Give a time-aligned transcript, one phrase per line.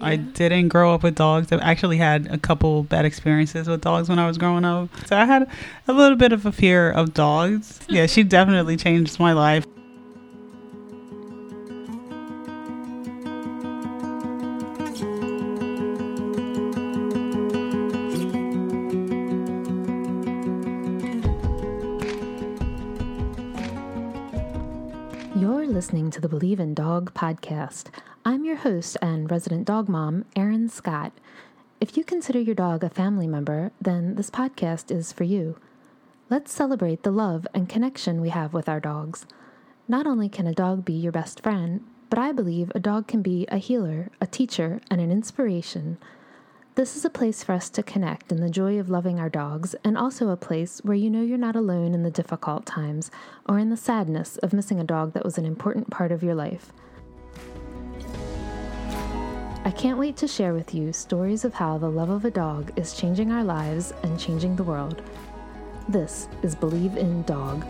[0.00, 1.50] I didn't grow up with dogs.
[1.50, 4.90] I've actually had a couple bad experiences with dogs when I was growing up.
[5.06, 5.50] So I had
[5.88, 7.80] a little bit of a fear of dogs.
[7.88, 9.66] Yeah, she definitely changed my life.
[25.34, 27.86] You're listening to the Believe in Dog podcast.
[28.28, 31.14] I'm your host and resident dog mom, Erin Scott.
[31.80, 35.58] If you consider your dog a family member, then this podcast is for you.
[36.28, 39.24] Let's celebrate the love and connection we have with our dogs.
[39.88, 43.22] Not only can a dog be your best friend, but I believe a dog can
[43.22, 45.96] be a healer, a teacher, and an inspiration.
[46.74, 49.74] This is a place for us to connect in the joy of loving our dogs,
[49.82, 53.10] and also a place where you know you're not alone in the difficult times
[53.48, 56.34] or in the sadness of missing a dog that was an important part of your
[56.34, 56.74] life.
[59.64, 62.72] I can't wait to share with you stories of how the love of a dog
[62.76, 65.02] is changing our lives and changing the world.
[65.88, 67.66] This is Believe in Dog.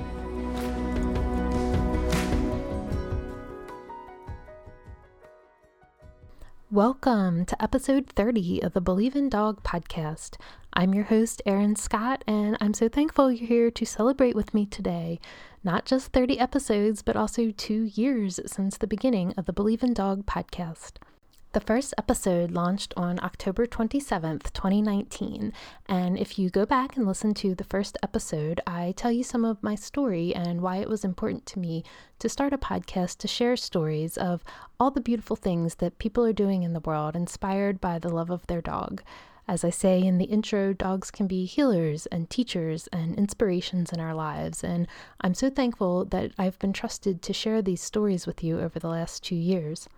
[6.70, 10.36] Welcome to episode 30 of the Believe in Dog podcast.
[10.74, 14.66] I'm your host, Erin Scott, and I'm so thankful you're here to celebrate with me
[14.66, 15.18] today.
[15.64, 19.94] Not just 30 episodes, but also two years since the beginning of the Believe in
[19.94, 20.98] Dog podcast.
[21.52, 25.54] The first episode launched on October 27th, 2019.
[25.86, 29.46] And if you go back and listen to the first episode, I tell you some
[29.46, 31.84] of my story and why it was important to me
[32.18, 34.44] to start a podcast to share stories of
[34.78, 38.28] all the beautiful things that people are doing in the world inspired by the love
[38.28, 39.02] of their dog.
[39.48, 44.00] As I say in the intro, dogs can be healers and teachers and inspirations in
[44.00, 44.62] our lives.
[44.62, 44.86] And
[45.22, 48.88] I'm so thankful that I've been trusted to share these stories with you over the
[48.88, 49.88] last two years.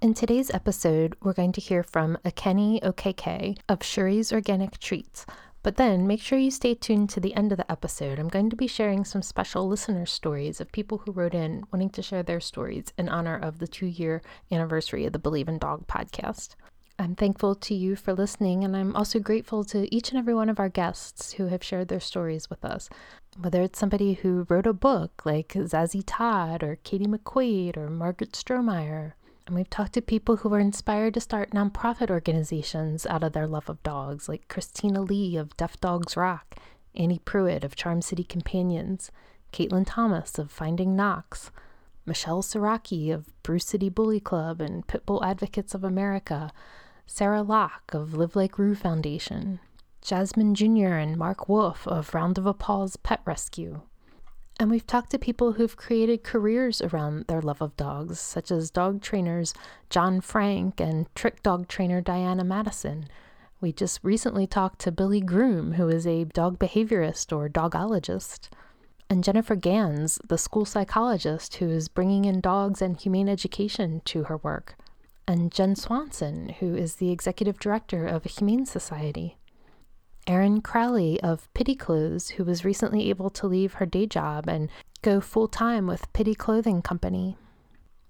[0.00, 5.26] In today's episode, we're going to hear from Ekene Okeke of Shuri's Organic Treats.
[5.62, 8.18] But then make sure you stay tuned to the end of the episode.
[8.18, 11.90] I'm going to be sharing some special listener stories of people who wrote in wanting
[11.90, 15.58] to share their stories in honor of the two year anniversary of the Believe in
[15.58, 16.54] Dog podcast.
[16.98, 20.48] I'm thankful to you for listening, and I'm also grateful to each and every one
[20.48, 22.88] of our guests who have shared their stories with us.
[23.38, 28.32] Whether it's somebody who wrote a book like Zazie Todd or Katie McQuaid or Margaret
[28.32, 29.12] Strohmeyer,
[29.50, 33.48] and we've talked to people who were inspired to start nonprofit organizations out of their
[33.48, 36.54] love of dogs, like Christina Lee of Deaf Dogs Rock,
[36.94, 39.10] Annie Pruitt of Charm City Companions,
[39.52, 41.50] Caitlin Thomas of Finding Knox,
[42.06, 46.52] Michelle Siraki of Brew City Bully Club and Pitbull Advocates of America,
[47.08, 49.58] Sarah Locke of Live Like Rue Foundation,
[50.00, 50.94] Jasmine Jr.
[50.94, 53.80] and Mark Wolf of Round of Applause Pet Rescue,
[54.60, 58.70] and we've talked to people who've created careers around their love of dogs, such as
[58.70, 59.54] dog trainers
[59.88, 63.08] John Frank and trick dog trainer Diana Madison.
[63.62, 68.50] We just recently talked to Billy Groom, who is a dog behaviorist or dogologist,
[69.08, 74.24] and Jennifer Gans, the school psychologist who is bringing in dogs and humane education to
[74.24, 74.76] her work,
[75.26, 79.38] and Jen Swanson, who is the executive director of a humane society.
[80.30, 84.70] Erin Crowley of Pity Clothes, who was recently able to leave her day job and
[85.02, 87.36] go full time with Pity Clothing Company.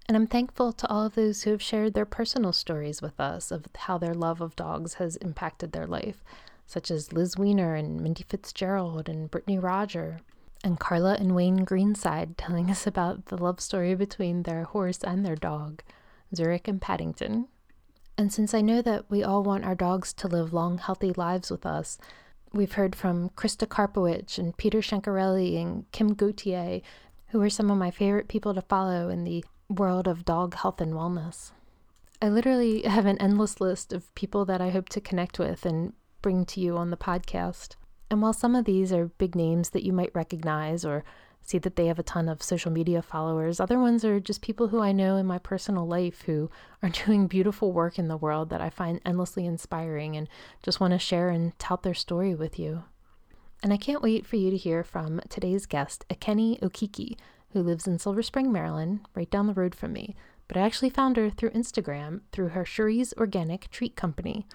[0.07, 3.51] And I'm thankful to all of those who have shared their personal stories with us
[3.51, 6.23] of how their love of dogs has impacted their life,
[6.67, 10.21] such as Liz Weiner and Mindy Fitzgerald and Brittany Roger,
[10.63, 15.25] and Carla and Wayne Greenside telling us about the love story between their horse and
[15.25, 15.83] their dog,
[16.37, 17.49] Zurich and Paddington.
[18.17, 21.51] And since I know that we all want our dogs to live long, healthy lives
[21.51, 21.99] with us,
[22.53, 26.81] we've heard from Krista Karpowicz and Peter Shankarelli and Kim Gauthier,
[27.29, 30.81] who are some of my favorite people to follow in the world of dog health
[30.81, 31.53] and wellness.
[32.21, 35.95] I literally have an endless list of people that I hope to connect with and
[36.21, 37.77] bring to you on the podcast.
[38.11, 41.05] And while some of these are big names that you might recognize or
[41.43, 43.61] see that they have a ton of social media followers.
[43.61, 46.51] Other ones are just people who I know in my personal life who
[46.83, 50.29] are doing beautiful work in the world that I find endlessly inspiring and
[50.63, 52.85] just want to share and tout their story with you.
[53.63, 57.17] And I can't wait for you to hear from today's guest, Ekene Okeke,
[57.53, 60.15] who lives in Silver Spring, Maryland, right down the road from me.
[60.49, 64.47] But I actually found her through Instagram through her Shuri's Organic Treat Company.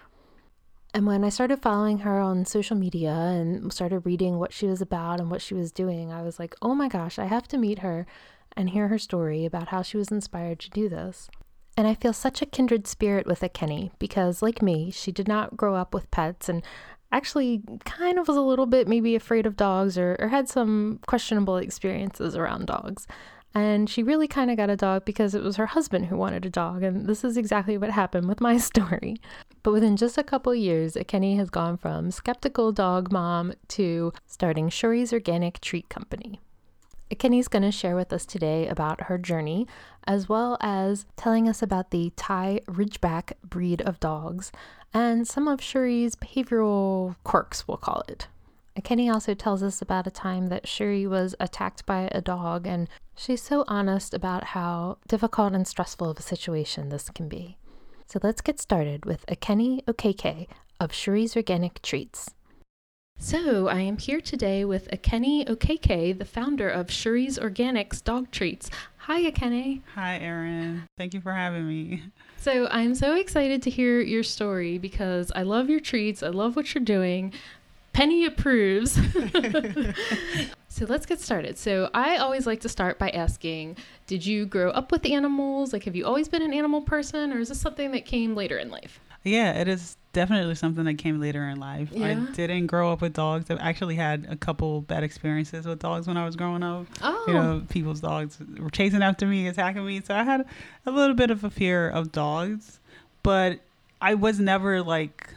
[0.96, 4.82] And when I started following her on social media and started reading what she was
[4.82, 7.58] about and what she was doing, I was like, oh my gosh, I have to
[7.58, 8.08] meet her
[8.56, 11.30] and hear her story about how she was inspired to do this.
[11.76, 15.58] And I feel such a kindred spirit with Ekene because, like me, she did not
[15.58, 16.64] grow up with pets and
[17.12, 21.02] actually kind of was a little bit maybe afraid of dogs or, or had some
[21.08, 23.06] questionable experiences around dogs.
[23.54, 26.46] And she really kind of got a dog because it was her husband who wanted
[26.46, 26.84] a dog.
[26.84, 29.18] And this is exactly what happened with my story.
[29.66, 34.70] But within just a couple years, Kenny has gone from skeptical dog mom to starting
[34.70, 36.40] Shuri's Organic Treat Company.
[37.18, 39.66] Kenny's going to share with us today about her journey,
[40.06, 44.52] as well as telling us about the Thai Ridgeback breed of dogs
[44.94, 48.28] and some of Shuri's behavioral quirks, we'll call it.
[48.84, 52.88] Kenny also tells us about a time that Shuri was attacked by a dog, and
[53.16, 57.58] she's so honest about how difficult and stressful of a situation this can be.
[58.08, 60.48] So let's get started with Ekene Okeke
[60.80, 62.30] of Shuri's Organic Treats.
[63.18, 68.70] So, I am here today with Ekene Okeke, the founder of Shuri's Organics Dog Treats.
[68.98, 69.82] Hi, Ekene.
[69.96, 70.84] Hi, Erin.
[70.98, 72.04] Thank you for having me.
[72.38, 76.22] So, I'm so excited to hear your story because I love your treats.
[76.22, 77.34] I love what you're doing.
[77.94, 79.00] Penny approves.
[80.76, 81.58] so let's get started.
[81.58, 83.78] So I always like to start by asking,
[84.08, 85.72] did you grow up with animals?
[85.72, 88.58] Like have you always been an animal person or is this something that came later
[88.58, 89.00] in life?
[89.24, 91.90] Yeah, it is definitely something that came later in life.
[91.94, 92.08] Yeah.
[92.08, 93.50] I didn't grow up with dogs.
[93.50, 96.88] I've actually had a couple bad experiences with dogs when I was growing up.
[97.02, 97.24] Oh.
[97.28, 100.02] You know, people's dogs were chasing after me, attacking me.
[100.02, 100.46] So I had
[100.86, 102.82] a little bit of a fear of dogs,
[103.24, 103.62] but
[104.02, 105.34] I was never like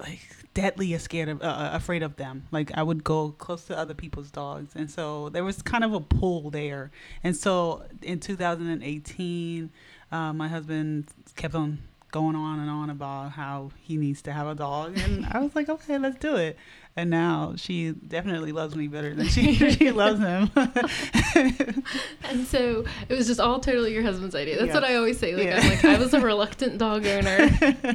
[0.00, 2.46] like deadly scared of uh, uh, afraid of them.
[2.50, 4.74] Like i would go close to other people's dogs.
[4.74, 6.90] And so there was kind of a pull there.
[7.22, 9.70] And so in 2018
[10.10, 11.80] uh, my husband kept on
[12.10, 14.96] going on and on about how he needs to have a dog.
[14.98, 16.56] And i was like okay let's do it
[16.96, 20.50] and now she definitely loves me better than she she loves him.
[22.24, 24.58] and so it was just all totally your husband's idea.
[24.58, 25.36] That's what I always say.
[25.36, 25.60] Like yeah.
[25.60, 27.36] I'm like I was a reluctant dog owner.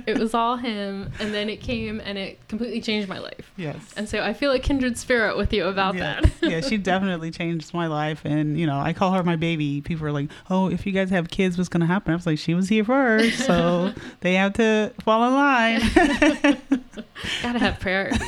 [0.06, 3.52] it was all him, and then it came and it completely changed my life.
[3.58, 3.94] Yes.
[3.98, 6.24] And so I feel a kindred spirit with you about yes.
[6.40, 6.52] that.
[6.52, 9.82] yeah, she definitely changed my life, and you know I call her my baby.
[9.82, 12.38] People are like, "Oh, if you guys have kids, what's gonna happen?" I was like,
[12.38, 16.62] "She was here first, so they have to fall in line."
[17.42, 18.20] Gotta have priority.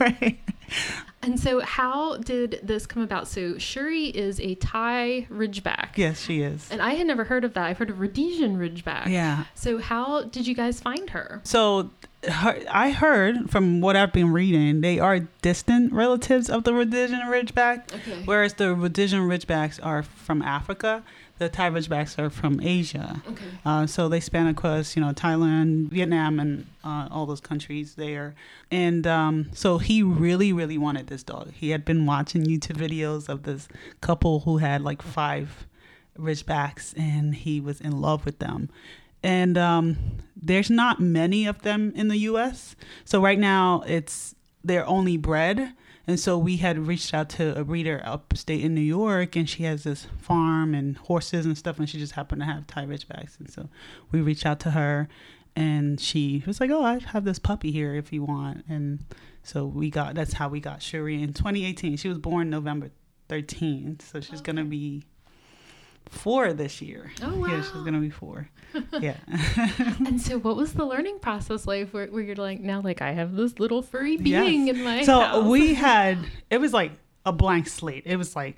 [0.00, 0.13] right.
[1.24, 3.26] And so, how did this come about?
[3.26, 5.96] So, Shuri is a Thai Ridgeback.
[5.96, 6.68] Yes, she is.
[6.70, 7.64] And I had never heard of that.
[7.64, 9.06] I've heard of Rhodesian Ridgeback.
[9.06, 9.44] Yeah.
[9.54, 11.40] So, how did you guys find her?
[11.44, 11.90] So,
[12.28, 17.20] her, I heard from what I've been reading, they are distant relatives of the Rhodesian
[17.20, 18.22] Ridgeback, okay.
[18.24, 21.02] whereas the Rhodesian Ridgebacks are from Africa
[21.38, 23.22] the Thai Ridgebacks are from Asia.
[23.28, 23.44] Okay.
[23.64, 28.34] Uh, so they span across, you know, Thailand, Vietnam, and uh, all those countries there.
[28.70, 31.52] And um, so he really, really wanted this dog.
[31.52, 33.68] He had been watching YouTube videos of this
[34.00, 35.66] couple who had like five
[36.18, 38.70] Ridgebacks, and he was in love with them.
[39.22, 39.96] And um,
[40.36, 42.76] there's not many of them in the U.S.
[43.04, 45.72] So right now, it's they're only bred
[46.06, 49.62] and so we had reached out to a breeder upstate in New York, and she
[49.64, 53.38] has this farm and horses and stuff, and she just happened to have Thai Ridgebacks.
[53.38, 53.68] And so
[54.12, 55.08] we reached out to her,
[55.56, 59.04] and she was like, "Oh, I have this puppy here if you want." And
[59.42, 61.96] so we got that's how we got Shuri in 2018.
[61.96, 62.90] She was born November
[63.28, 64.52] 13th, so she's okay.
[64.52, 65.04] gonna be
[66.08, 67.12] four this year.
[67.22, 67.46] Oh wow!
[67.50, 68.48] Yeah, she's gonna be four.
[69.00, 69.16] yeah.
[69.78, 73.12] and so, what was the learning process like, where, where you're like, now, like, I
[73.12, 74.76] have this little furry being yes.
[74.76, 75.44] in my so house?
[75.44, 76.18] we had
[76.50, 76.92] it was like
[77.24, 78.02] a blank slate.
[78.06, 78.56] It was like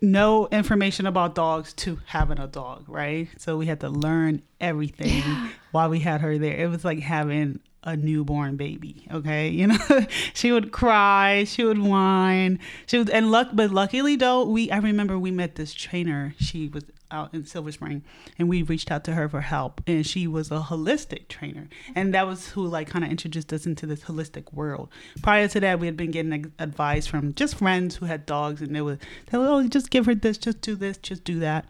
[0.00, 3.28] no information about dogs to having a dog, right?
[3.38, 5.50] So we had to learn everything yeah.
[5.70, 6.56] while we had her there.
[6.56, 9.06] It was like having a newborn baby.
[9.10, 9.78] Okay, you know,
[10.34, 13.48] she would cry, she would whine, she would, and luck.
[13.52, 16.34] But luckily, though, we I remember we met this trainer.
[16.38, 18.02] She was out in Silver Spring,
[18.38, 22.14] and we reached out to her for help, and she was a holistic trainer, and
[22.14, 24.88] that was who like kind of introduced us into this holistic world.
[25.22, 28.74] Prior to that, we had been getting advice from just friends who had dogs, and
[28.74, 31.66] they would tell, "Oh, just give her this, just do this, just do that."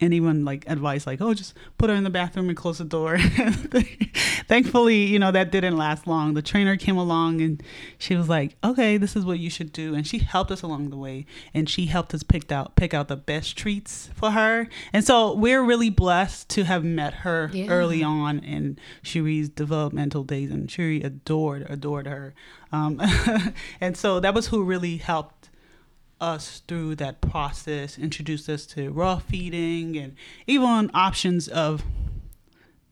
[0.00, 3.18] Anyone like advice like oh just put her in the bathroom and close the door.
[4.48, 6.34] Thankfully you know that didn't last long.
[6.34, 7.62] The trainer came along and
[7.98, 9.94] she was like okay this is what you should do.
[9.94, 13.08] And she helped us along the way and she helped us pick out pick out
[13.08, 14.68] the best treats for her.
[14.92, 17.66] And so we're really blessed to have met her yeah.
[17.68, 22.34] early on in Shuri's developmental days and Shuri adored adored her.
[22.72, 23.00] Um,
[23.80, 25.39] and so that was who really helped
[26.20, 31.82] us through that process, introducced us to raw feeding and even options of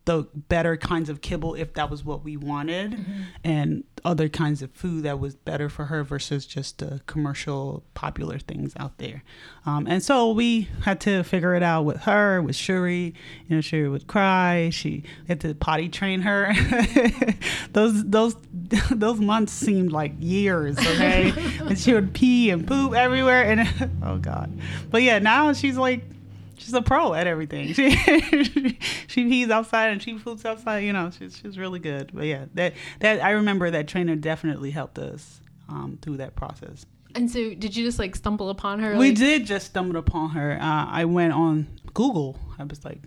[0.08, 3.22] the better kinds of kibble if that was what we wanted, mm-hmm.
[3.44, 8.38] and other kinds of food that was better for her versus just the commercial popular
[8.38, 9.22] things out there.
[9.66, 13.12] Um, and so we had to figure it out with her, with Shuri.
[13.48, 14.70] You know, Shuri would cry.
[14.70, 16.54] She had to potty train her.
[17.74, 18.34] those those
[18.90, 20.78] those months seemed like years.
[20.78, 24.58] Okay, and she would pee and poop everywhere, and oh god.
[24.90, 26.00] But yeah, now she's like
[26.58, 27.74] she's a pro at everything.
[27.74, 30.80] She she pees outside and she poops outside.
[30.80, 32.10] You know, she's she's really good.
[32.12, 36.84] But yeah, that that I remember that trainer definitely helped us um, through that process.
[37.14, 38.96] And so, did you just like stumble upon her?
[38.96, 40.58] We like- did just stumble upon her.
[40.60, 42.38] Uh, I went on Google.
[42.58, 43.00] I was like,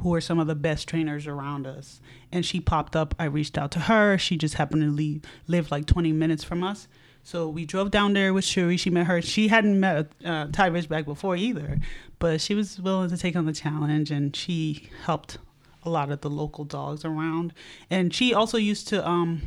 [0.00, 2.00] who are some of the best trainers around us?
[2.32, 3.14] And she popped up.
[3.18, 4.18] I reached out to her.
[4.18, 6.88] She just happened to leave, live like 20 minutes from us.
[7.22, 8.76] So we drove down there with Shuri.
[8.76, 9.20] She met her.
[9.20, 11.78] She hadn't met uh, Thai Ridgeback before either,
[12.18, 15.38] but she was willing to take on the challenge, and she helped
[15.84, 17.52] a lot of the local dogs around.
[17.90, 19.42] And she also used to, um,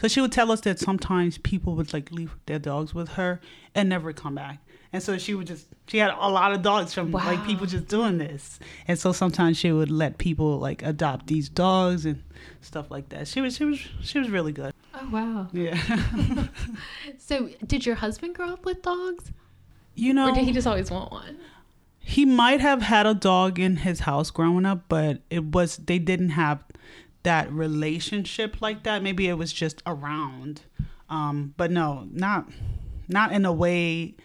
[0.00, 3.40] so she would tell us that sometimes people would like leave their dogs with her
[3.74, 4.58] and never come back.
[4.92, 7.24] And so she would just, she had a lot of dogs from wow.
[7.24, 8.58] like people just doing this.
[8.86, 12.22] And so sometimes she would let people like adopt these dogs and
[12.60, 13.26] stuff like that.
[13.28, 14.74] She was, she was, she was really good.
[14.94, 15.48] Oh, wow.
[15.52, 15.78] Yeah.
[17.18, 19.32] so did your husband grow up with dogs?
[19.94, 21.38] You know, or did he just always want one?
[22.04, 25.98] he might have had a dog in his house growing up, but it was they
[25.98, 26.62] didn't have
[27.22, 29.02] that relationship like that.
[29.02, 30.62] Maybe it was just around.
[31.08, 32.48] Um, but no, not
[33.08, 34.16] not in a way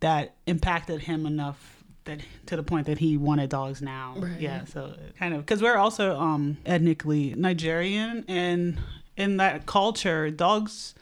[0.00, 4.14] that impacted him enough that to the point that he wanted dogs now.
[4.18, 4.40] Right.
[4.40, 8.78] Yeah, so kind of because we're also um, ethnically Nigerian, and
[9.16, 10.94] in that culture, dogs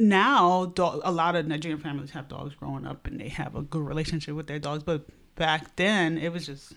[0.00, 3.82] now a lot of Nigerian families have dogs growing up and they have a good
[3.82, 6.72] relationship with their dogs, but back then it was just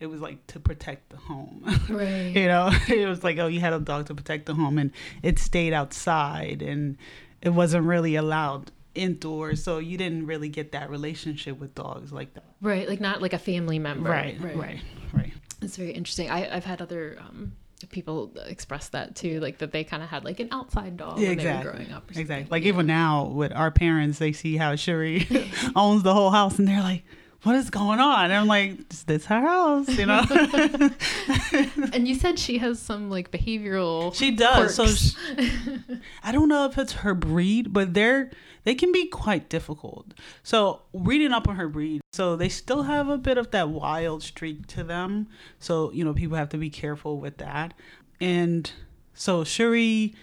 [0.00, 1.64] it was like to protect the home.
[1.88, 2.34] Right.
[2.34, 4.90] you know, it was like, oh, you had a dog to protect the home and
[5.22, 6.98] it stayed outside and
[7.40, 9.62] it wasn't really allowed indoors.
[9.62, 12.44] So you didn't really get that relationship with dogs like that.
[12.60, 12.88] Right.
[12.88, 14.10] Like not like a family member.
[14.10, 14.40] Right.
[14.40, 14.56] Right.
[14.56, 14.80] Right.
[15.12, 15.32] right.
[15.60, 16.28] It's very interesting.
[16.28, 17.52] I, i've had other um,
[17.90, 21.28] people express that too, like that they kind of had like an outside dog yeah,
[21.28, 21.62] when exactly.
[21.62, 22.10] they were growing up.
[22.10, 22.48] exactly.
[22.50, 22.68] Like yeah.
[22.68, 25.26] even now with our parents, they see how Shuri
[25.76, 27.04] owns the whole house and they're like,
[27.42, 28.26] what is going on?
[28.26, 29.88] And I'm like, is this her house?
[29.88, 30.24] You know?
[31.92, 34.14] and you said she has some like behavioral.
[34.14, 34.76] She does.
[34.76, 34.76] Quirks.
[34.76, 38.30] So she, I don't know if it's her breed, but they're
[38.64, 40.14] they can be quite difficult.
[40.44, 44.22] So reading up on her breed, so they still have a bit of that wild
[44.22, 45.26] streak to them.
[45.58, 47.74] So you know, people have to be careful with that.
[48.20, 48.70] And
[49.14, 50.14] so Shuri,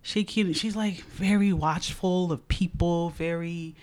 [0.00, 3.74] she can, she's like very watchful of people, very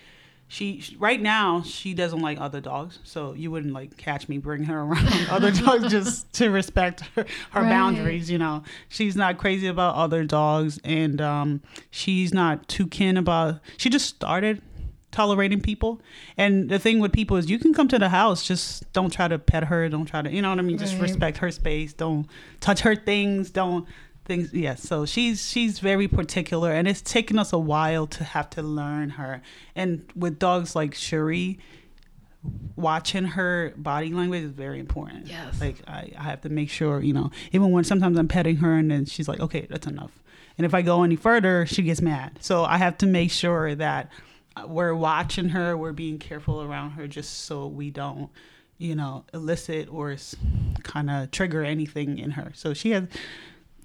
[0.50, 4.64] she right now she doesn't like other dogs so you wouldn't like catch me bring
[4.64, 7.70] her around other dogs just to respect her, her right.
[7.70, 8.64] boundaries you know?
[8.88, 14.06] She's not crazy about other dogs and um, she's not too keen about she just
[14.06, 14.60] started
[15.12, 16.00] tolerating people.
[16.36, 19.28] And the thing with people is you can come to the house just don't try
[19.28, 20.78] to pet her don't try to you know what i mean?
[20.78, 22.26] Just respect her space don't
[22.58, 23.86] touch her things don't
[24.30, 28.48] things yes so she's she's very particular and it's taken us a while to have
[28.50, 29.42] to learn her.
[29.74, 31.58] And with dogs like Shuri
[32.76, 35.26] watching her body language is very important.
[35.26, 35.60] Yes.
[35.60, 38.76] Like I, I have to make sure you know even when sometimes i'm petting her
[38.76, 40.22] and then she's like okay that's enough.
[40.56, 42.38] And if i go any further she gets mad.
[42.40, 44.12] So i have to make sure that
[44.56, 48.30] uh, we're watching her we're being careful around her just so we don't
[48.78, 50.16] you know elicit or
[50.82, 52.52] kind of trigger anything in her.
[52.54, 53.04] So she has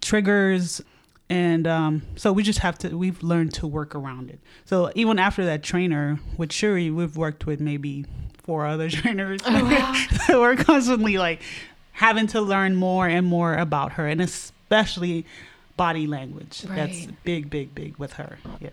[0.05, 0.81] triggers
[1.29, 5.17] and um, so we just have to we've learned to work around it so even
[5.17, 8.05] after that trainer with shuri we've worked with maybe
[8.43, 10.05] four other trainers oh, wow.
[10.39, 11.41] we're constantly like
[11.93, 15.25] having to learn more and more about her and especially
[15.75, 16.75] body language right.
[16.75, 18.69] that's big big big with her yeah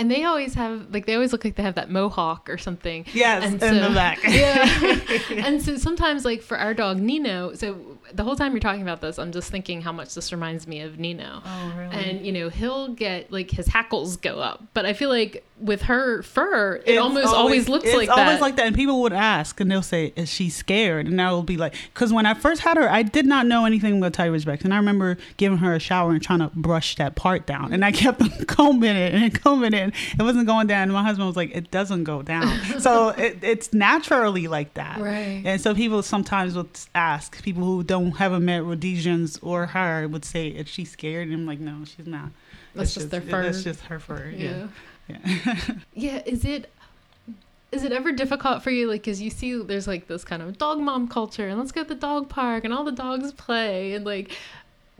[0.00, 3.04] and they always have like they always look like they have that mohawk or something.
[3.12, 4.18] Yes, and in the back.
[4.28, 4.98] yeah.
[5.46, 9.02] and so sometimes like for our dog Nino, so the whole time you're talking about
[9.02, 11.42] this, I'm just thinking how much this reminds me of Nino.
[11.44, 11.94] Oh, really?
[11.94, 15.82] And you know, he'll get like his hackles go up, but I feel like with
[15.82, 18.18] her fur, it it's almost always, always looks like that.
[18.18, 21.20] It's always like that, and people would ask, and they'll say, "Is she scared?" And
[21.20, 23.98] I will be like, because when I first had her, I did not know anything
[23.98, 27.16] about Thai Ridgeback, and I remember giving her a shower and trying to brush that
[27.16, 30.84] part down, and I kept combing it and combing it, it wasn't going down.
[30.84, 35.00] And my husband was like, "It doesn't go down," so it, it's naturally like that.
[35.00, 35.42] Right.
[35.44, 40.24] And so people sometimes would ask people who don't haven't met Rhodesians or her would
[40.24, 42.30] say, "Is she scared?" And I'm like, "No, she's not."
[42.74, 43.42] That's just, just, their fur.
[43.42, 44.32] That's just her fur.
[44.34, 44.68] Yeah.
[45.08, 45.74] Yeah.
[45.94, 46.22] yeah.
[46.24, 46.70] Is it?
[47.72, 50.58] is it ever difficult for you like because you see there's like this kind of
[50.58, 53.94] dog mom culture and let's go to the dog park and all the dogs play
[53.94, 54.36] and like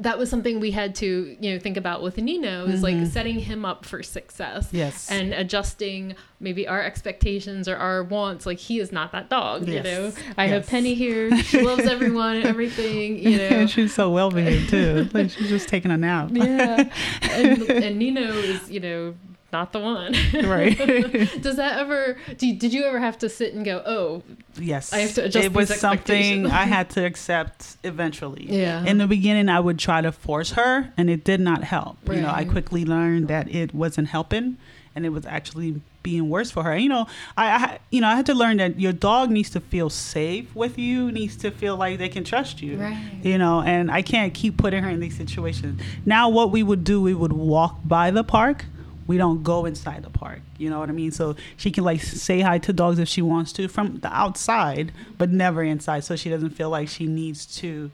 [0.01, 3.01] that was something we had to you know think about with Nino is Mm-hmm.
[3.03, 5.11] like setting him up for success Yes.
[5.11, 9.83] and adjusting maybe our expectations or our wants like he is not that dog you
[9.83, 14.11] know I have Penny here she loves everyone and everything you know and she's so
[14.11, 15.09] well behaved too.
[15.13, 16.31] Like she's just taking a nap.
[16.33, 16.91] yeah
[17.31, 19.15] and, and Nino is you know
[19.53, 20.77] not the one Right.
[21.43, 24.23] does that ever do did you ever have to sit and go oh
[24.59, 24.93] yes.
[24.93, 26.47] I have to adjust It was something.
[26.47, 28.47] I had to accept eventually.
[28.49, 28.85] Yeah.
[28.85, 31.99] In the beginning, I would try to force her, and it did not help.
[32.09, 34.57] You know, I quickly learned that it wasn't helping,
[34.95, 36.77] and it was actually being worse for her.
[36.77, 39.61] You know, I, I you know I had to learn that your dog needs to
[39.61, 42.79] feel safe with you, needs to feel like they can trust you.
[42.79, 43.13] Right.
[43.23, 45.81] You know, and I can't keep putting her in these situations.
[46.05, 48.65] Now, what we would do, we would walk by the park.
[49.11, 50.39] We don't go inside the park.
[50.57, 51.11] You know what I mean?
[51.11, 54.93] So she can like say hi to dogs if she wants to from the outside,
[55.19, 56.05] but never inside.
[56.05, 57.91] So she doesn't feel like she needs to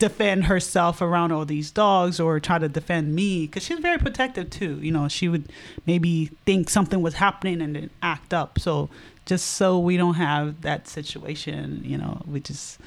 [0.00, 4.50] defend herself around all these dogs or try to defend me because she's very protective
[4.50, 4.80] too.
[4.80, 5.52] You know, she would
[5.86, 8.58] maybe think something was happening and then act up.
[8.58, 8.90] So
[9.26, 12.80] just so we don't have that situation, you know, we just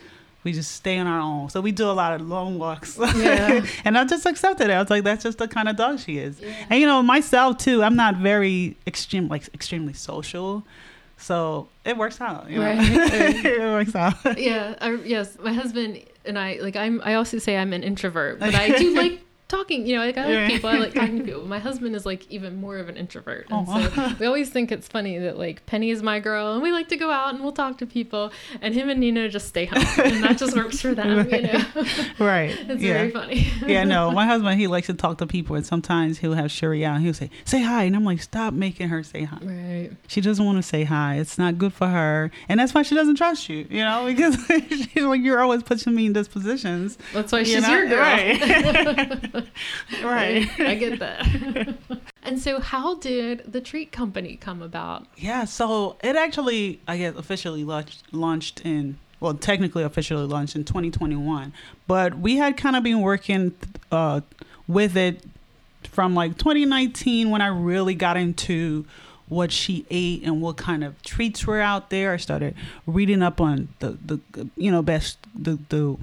[0.45, 1.49] we just stay on our own.
[1.49, 2.97] So we do a lot of long walks.
[3.15, 3.65] Yeah.
[3.83, 4.73] and I just accepted it.
[4.73, 6.39] I was like, that's just the kind of dog she is.
[6.69, 10.63] And you know, myself too, I'm not very extreme like extremely social.
[11.17, 12.49] So it works out.
[12.49, 12.65] You know?
[12.65, 12.77] Right.
[13.45, 14.39] it works out.
[14.39, 18.39] yeah I, yes my husband and i like i'm i also say i'm an introvert
[18.39, 20.47] but i do like talking you know like i like Yeah.
[20.47, 23.45] people i like talking to people my husband is like even more of an introvert
[23.51, 26.71] and so we always think it's funny that like penny is my girl and we
[26.71, 29.65] like to go out and we'll talk to people and him and Nino just stay
[29.65, 31.63] home and that just works for them you know
[32.19, 32.57] Right.
[32.69, 32.93] it's yeah.
[32.93, 34.11] very funny yeah, no.
[34.11, 37.03] My husband, he likes to talk to people, and sometimes he'll have Shuri out, and
[37.03, 39.37] he'll say, "Say hi," and I'm like, "Stop making her say hi.
[39.41, 41.15] right She doesn't want to say hi.
[41.15, 43.65] It's not good for her, and that's why she doesn't trust you.
[43.69, 44.37] You know, because
[44.69, 46.97] she's like, you're always putting me in these positions.
[47.13, 47.73] that's why You she's know?
[47.75, 49.35] your girl Right.
[50.04, 50.48] right.
[50.60, 51.25] i get that
[52.24, 57.15] and so how did the treat company come about Yeah, so it actually, I guess,
[57.15, 61.54] officially launched, launched in, well, technically officially launched in 2021,
[61.88, 63.56] but we had kind of been working
[63.92, 64.22] uh,
[64.68, 65.24] with it
[65.84, 68.86] from like 2019 when I really got into
[69.27, 72.13] what she ate and what kind of treats were out there.
[72.13, 74.20] I started reading up on the, the
[74.56, 75.98] you know, best, the, the,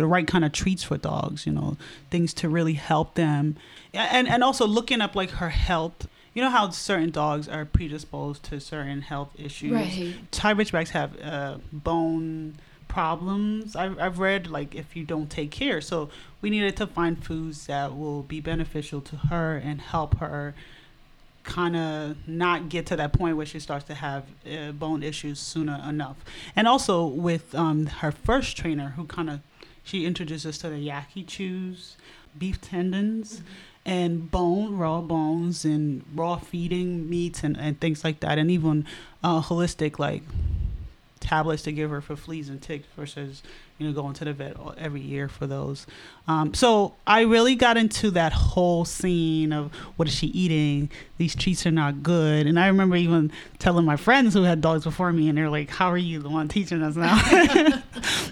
[0.00, 1.76] the right kind of treats for dogs, you know,
[2.10, 3.56] things to really help them.
[3.92, 6.08] And, and also looking up like her health.
[6.32, 9.72] You know how certain dogs are predisposed to certain health issues.
[9.72, 12.54] right Thai Ridgebacks have uh, bone
[12.86, 13.74] problems.
[13.74, 15.80] I've, I've read like if you don't take care.
[15.80, 16.08] So
[16.40, 20.54] we needed to find foods that will be beneficial to her and help her
[21.42, 25.38] kind of not get to that point where she starts to have uh, bone issues
[25.38, 26.16] sooner enough.
[26.54, 29.40] And also with um, her first trainer who kind of
[29.82, 31.96] she introduced us to the yaki chews,
[32.38, 33.42] beef tendons,
[33.84, 38.84] and bone, raw bones, and raw feeding meats and, and things like that, and even
[39.24, 40.22] uh, holistic like
[41.20, 43.42] tablets to give her for fleas and ticks versus
[43.78, 45.86] you know going to the vet every year for those.
[46.26, 50.90] Um, so I really got into that whole scene of what is she eating?
[51.18, 52.46] These treats are not good.
[52.46, 55.70] And I remember even telling my friends who had dogs before me, and they're like,
[55.70, 57.20] "How are you the one teaching us now?"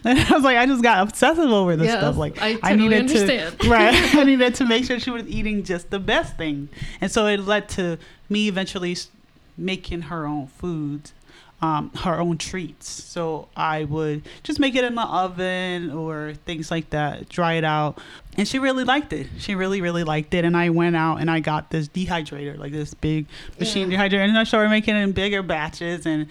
[0.05, 2.17] and I was like, I just got obsessive over this Yes, stuff.
[2.17, 3.59] Like I totally understand.
[3.61, 6.69] to right, I needed to make sure she was eating just the best thing,
[7.01, 7.99] and so it led to
[8.29, 8.97] me eventually
[9.57, 11.13] making her own foods
[11.61, 12.89] um, her own treats.
[12.89, 17.65] So I would just make it in the oven or things like that, dry it
[17.65, 17.99] out.
[18.37, 19.27] And she really liked it.
[19.39, 20.45] She really, really liked it.
[20.45, 23.27] And I went out and I got this dehydrator, like this big
[23.59, 24.07] machine Yeah.
[24.09, 24.25] dehydrator.
[24.29, 26.07] And I started making it in bigger batches.
[26.07, 26.27] And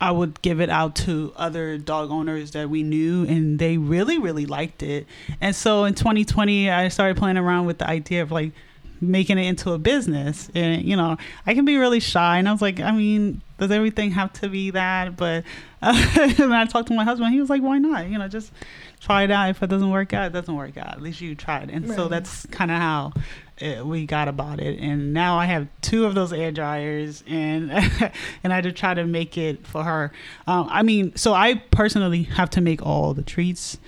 [0.00, 4.16] I would give it out to other dog owners that we knew, and they really,
[4.16, 5.08] really liked it.
[5.40, 8.52] And so in 2020, I started playing around with the idea of like
[9.00, 10.50] making it into a business.
[10.54, 12.38] And, you know, I can be really shy.
[12.38, 15.16] And I was like, I mean, does everything have to be that?
[15.16, 15.44] But
[15.82, 18.08] uh, when I talked to my husband, he was like, why not?
[18.08, 18.52] You know, just
[19.00, 19.50] try it out.
[19.50, 20.94] If it doesn't work out, it doesn't work out.
[20.94, 21.70] At least you tried.
[21.70, 23.12] And so that's kind of how
[23.58, 24.78] it, we got about it.
[24.78, 27.70] And now I have two of those air dryers, and
[28.42, 30.12] and I just try to make it for her.
[30.46, 33.78] Um, I mean, so I personally have to make all the treats.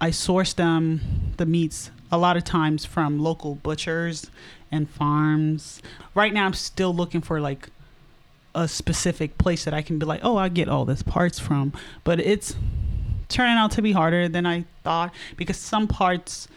[0.00, 4.30] I source them, the meats, a lot of times from local butchers
[4.70, 5.82] and farms.
[6.14, 7.68] Right now, I'm still looking for like
[8.54, 11.72] a specific place that I can be like, oh, I get all this parts from.
[12.04, 12.56] But it's
[13.28, 16.48] turning out to be harder than I thought because some parts,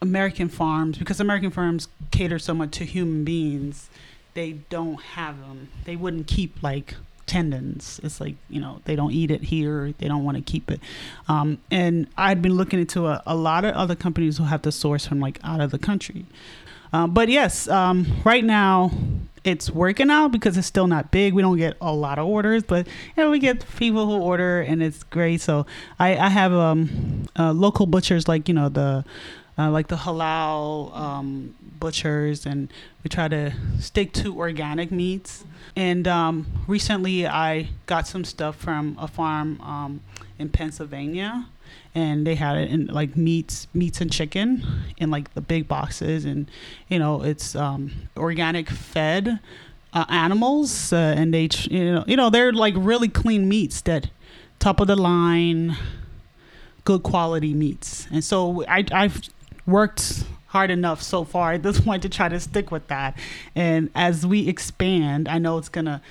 [0.00, 3.90] American farms, because American farms cater so much to human beings,
[4.34, 5.68] they don't have them.
[5.84, 6.94] They wouldn't keep like
[7.30, 8.00] tendons.
[8.02, 9.94] It's like you know they don't eat it here.
[9.98, 10.80] They don't want to keep it.
[11.28, 14.72] Um, and I'd been looking into a, a lot of other companies who have to
[14.72, 16.24] source from like out of the country.
[16.92, 18.90] Uh, but yes, um, right now
[19.44, 21.32] it's working out because it's still not big.
[21.32, 24.60] We don't get a lot of orders, but you know we get people who order
[24.60, 25.40] and it's great.
[25.40, 25.66] So
[25.98, 29.04] I, I have um, uh, local butchers like you know the
[29.60, 32.72] uh, like the halal um, butchers, and
[33.04, 35.44] we try to stick to organic meats.
[35.76, 40.00] And um, recently, I got some stuff from a farm um,
[40.38, 41.46] in Pennsylvania,
[41.94, 44.64] and they had it in like meats, meats and chicken
[44.96, 46.50] in like the big boxes, and
[46.88, 49.40] you know it's um, organic fed
[49.92, 54.08] uh, animals, uh, and they you know you know they're like really clean meats that
[54.58, 55.76] top of the line
[56.84, 58.06] good quality meats.
[58.10, 59.20] And so I, I've
[59.70, 63.16] worked hard enough so far at this point to try to stick with that.
[63.54, 66.02] And as we expand, I know it's gonna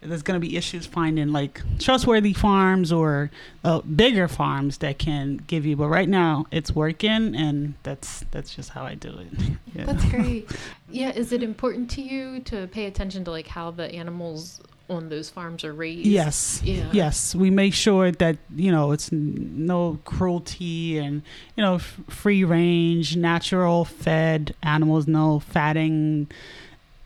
[0.00, 3.30] there's gonna be issues finding like trustworthy farms or
[3.64, 5.76] uh, bigger farms that can give you.
[5.76, 9.56] But right now, it's working, and that's that's just how I do it.
[9.74, 9.86] Yeah.
[9.86, 10.48] That's great.
[10.88, 15.08] Yeah, is it important to you to pay attention to like how the animals on
[15.08, 16.06] those farms are raised.
[16.06, 16.60] Yes.
[16.62, 16.88] Yeah.
[16.92, 17.34] Yes.
[17.34, 21.22] We make sure that, you know, it's no cruelty and,
[21.56, 26.30] you know, f- free range, natural fed animals, no fatting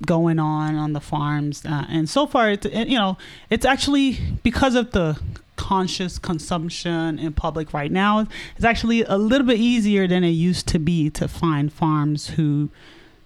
[0.06, 1.64] going on on the farms.
[1.64, 3.16] Uh, and so far, it's, it, you know,
[3.50, 5.20] it's actually because of the
[5.56, 10.66] conscious consumption in public right now, it's actually a little bit easier than it used
[10.68, 12.70] to be to find farms who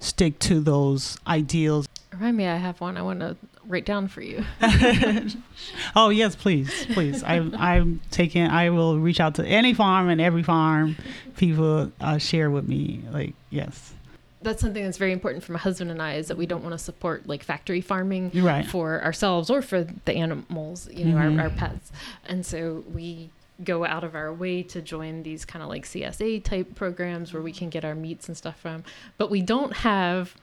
[0.03, 1.89] stick to those ideals.
[2.13, 3.37] Remind me, I have one I want to
[3.67, 4.45] write down for you.
[5.97, 7.23] oh yes, please, please.
[7.23, 8.47] I, I'm taking.
[8.47, 10.97] I will reach out to any farm and every farm.
[11.37, 13.03] People uh, share with me.
[13.11, 13.95] Like yes.
[14.43, 16.73] That's something that's very important for my husband and I is that we don't want
[16.73, 18.67] to support like factory farming right.
[18.67, 21.39] for ourselves or for the animals, you know, mm-hmm.
[21.39, 21.93] our, our pets.
[22.27, 23.31] And so we
[23.65, 27.43] go out of our way to join these kind of like CSA type programs where
[27.43, 28.85] we can get our meats and stuff from.
[29.19, 30.37] But we don't have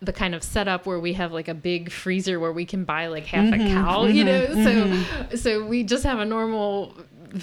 [0.00, 3.08] the kind of setup where we have like a big freezer where we can buy
[3.08, 4.46] like half mm-hmm, a cow, mm-hmm, you know.
[4.46, 5.30] Mm-hmm.
[5.30, 6.94] So so we just have a normal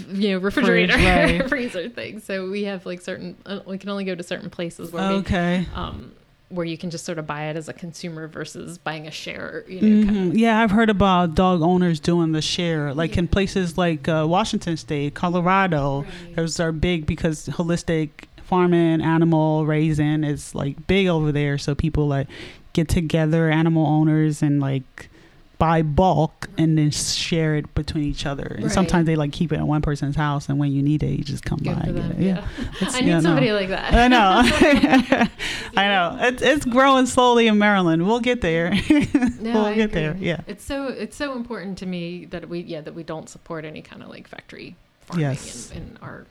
[0.10, 1.48] you know refrigerator right.
[1.50, 2.20] freezer thing.
[2.20, 5.60] So we have like certain uh, we can only go to certain places where okay.
[5.60, 6.14] we um
[6.50, 9.66] where you can just sort of buy it as a consumer versus buying a share.
[9.68, 10.24] You know, kind of.
[10.26, 10.38] Mm-hmm.
[10.38, 13.20] Yeah, I've heard about dog owners doing the share, like yeah.
[13.20, 16.02] in places like uh, Washington State, Colorado.
[16.02, 16.36] Right.
[16.36, 18.10] Those are big because holistic
[18.44, 21.58] farming, animal raising is like big over there.
[21.58, 22.28] So people like
[22.74, 25.10] get together, animal owners, and like
[25.58, 28.44] buy bulk and then share it between each other.
[28.44, 28.72] And right.
[28.72, 31.24] sometimes they like keep it in one person's house, and when you need it, you
[31.24, 32.20] just come Good by and get it.
[32.20, 32.48] Yeah,
[32.82, 32.90] yeah.
[32.92, 33.56] I need yeah, somebody no.
[33.56, 33.94] like that.
[33.94, 35.28] I know.
[35.78, 36.18] I know.
[36.22, 38.06] It's it's growing slowly in Maryland.
[38.06, 38.74] We'll get there.
[39.40, 40.02] No, we'll I get agree.
[40.02, 40.18] there.
[40.20, 40.42] Yeah.
[40.48, 43.82] It's so it's so important to me that we yeah that we don't support any
[43.82, 45.72] kind of like factory farming yes.
[45.72, 46.26] in, in our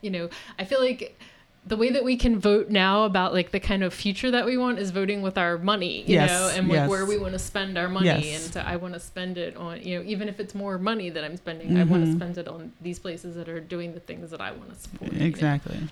[0.00, 1.18] you know I feel like
[1.66, 4.56] the way that we can vote now about like the kind of future that we
[4.56, 6.88] want is voting with our money, you yes, know, and like yes.
[6.88, 8.06] where we want to spend our money.
[8.06, 8.44] Yes.
[8.44, 11.10] And so I want to spend it on, you know, even if it's more money
[11.10, 11.78] that I'm spending, mm-hmm.
[11.78, 14.52] I want to spend it on these places that are doing the things that I
[14.52, 15.12] want to support.
[15.14, 15.74] Exactly.
[15.74, 15.88] You know?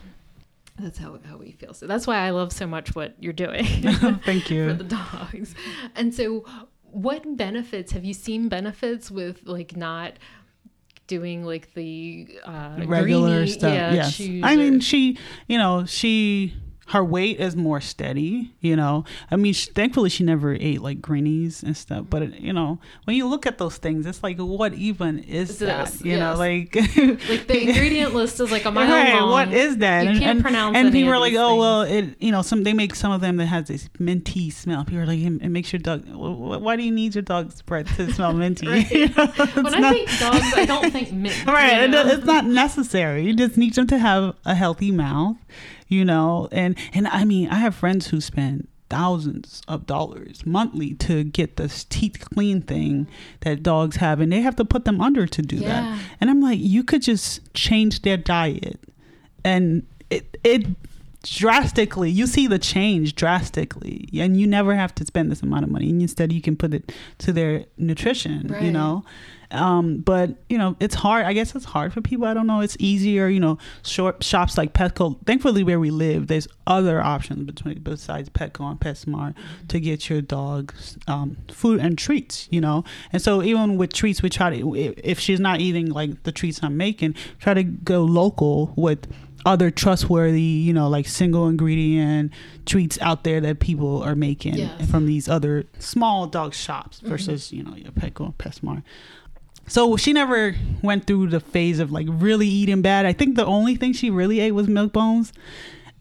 [0.79, 1.75] That's how, how we feel.
[1.75, 3.65] So that's why I love so much what you're doing.
[4.25, 4.69] Thank you.
[4.69, 5.57] for the dogs.
[5.97, 6.45] And so
[6.93, 10.15] what benefits have you seen benefits with like not
[11.07, 13.75] doing like the uh, regular greeny, stuff.
[13.75, 16.55] Yeah, yes, I mean she, you know, she
[16.89, 21.01] her weight is more steady you know i mean she, thankfully she never ate like
[21.01, 24.39] greenies and stuff but it, you know when you look at those things it's like
[24.39, 26.21] what even is that you yes.
[26.21, 26.75] know like
[27.29, 30.19] like the ingredient list is like a mile right, long what is that you and,
[30.19, 31.59] can't and, pronounce and people are like oh things.
[31.59, 34.85] well it you know some they make some of them that has this minty smell
[34.85, 38.13] people are like it makes your dog why do you need your dog's breath to
[38.13, 38.91] smell minty right.
[38.91, 39.27] you know,
[39.63, 42.07] when i think dogs i don't think mint right you know?
[42.07, 45.37] it's not necessary you just need them to have a healthy mouth
[45.89, 50.95] you know and and i mean i have friends who spend thousands of dollars monthly
[50.95, 53.09] to get this teeth clean thing
[53.41, 55.69] that dogs have and they have to put them under to do yeah.
[55.69, 58.79] that and i'm like you could just change their diet
[59.45, 60.67] and it it
[61.23, 65.71] drastically you see the change drastically and you never have to spend this amount of
[65.71, 68.63] money and instead you can put it to their nutrition right.
[68.63, 69.03] you know
[69.55, 71.27] um, but you know, it's hard.
[71.27, 72.27] I guess it's hard for people.
[72.27, 72.61] I don't know.
[72.61, 75.25] It's easier, you know, short shops like Petco.
[75.27, 79.67] Thankfully, where we live, there's other options between besides Petco and PetSmart mm-hmm.
[79.69, 80.75] to get your dog
[81.07, 82.49] um, food and treats.
[82.51, 86.23] You know, and so even with treats, we try to if she's not eating like
[86.25, 89.07] the treats I'm making, try to go local with
[89.47, 92.33] other trustworthy, you know, like single ingredient
[92.65, 94.91] treats out there that people are making Yes.
[94.91, 98.83] from these other small dog shops versus, you know, your Petco and PetSmart.
[99.67, 103.07] So she never went through the phase of like really eating bad.
[103.07, 105.33] I think the only thing she really ate was milk bones.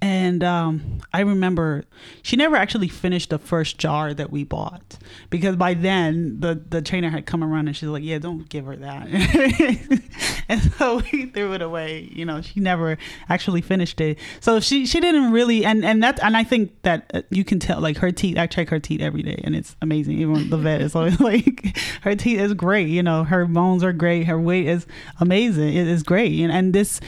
[0.03, 1.85] And um, I remember
[2.23, 4.97] she never actually finished the first jar that we bought
[5.29, 8.65] because by then the, the trainer had come around and she's like, "Yeah, don't give
[8.65, 9.07] her that."
[10.49, 12.09] and so we threw it away.
[12.11, 12.97] You know, she never
[13.29, 14.19] actually finished it.
[14.41, 17.59] So she she didn't really and and that and I think that uh, you can
[17.59, 18.37] tell like her teeth.
[18.37, 20.19] I check her teeth every day and it's amazing.
[20.19, 22.89] Even the vet is always like, her teeth is great.
[22.89, 24.25] You know, her bones are great.
[24.25, 24.85] Her weight is
[25.21, 25.73] amazing.
[25.73, 26.37] It is great.
[26.41, 26.99] And and this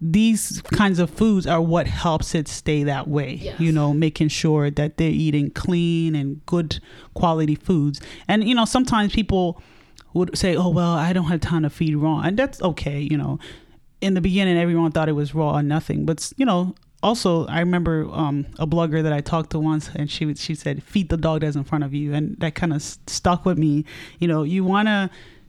[0.00, 3.34] these kinds of foods are what helps it stay that way.
[3.34, 3.60] Yes.
[3.60, 6.80] You know, making sure that they're eating clean and good
[7.14, 8.00] quality foods.
[8.28, 9.60] And you know, sometimes people
[10.14, 13.00] would say, "Oh, well, I don't have time to feed raw," and that's okay.
[13.00, 13.38] You know,
[14.00, 16.74] in the beginning, everyone thought it was raw or nothing, but you know.
[17.00, 20.82] Also, I remember um, a blogger that I talked to once, and she she said,
[20.82, 23.84] "Feed the dog that's in front of you," and that kind of stuck with me.
[24.18, 25.08] You know, you want to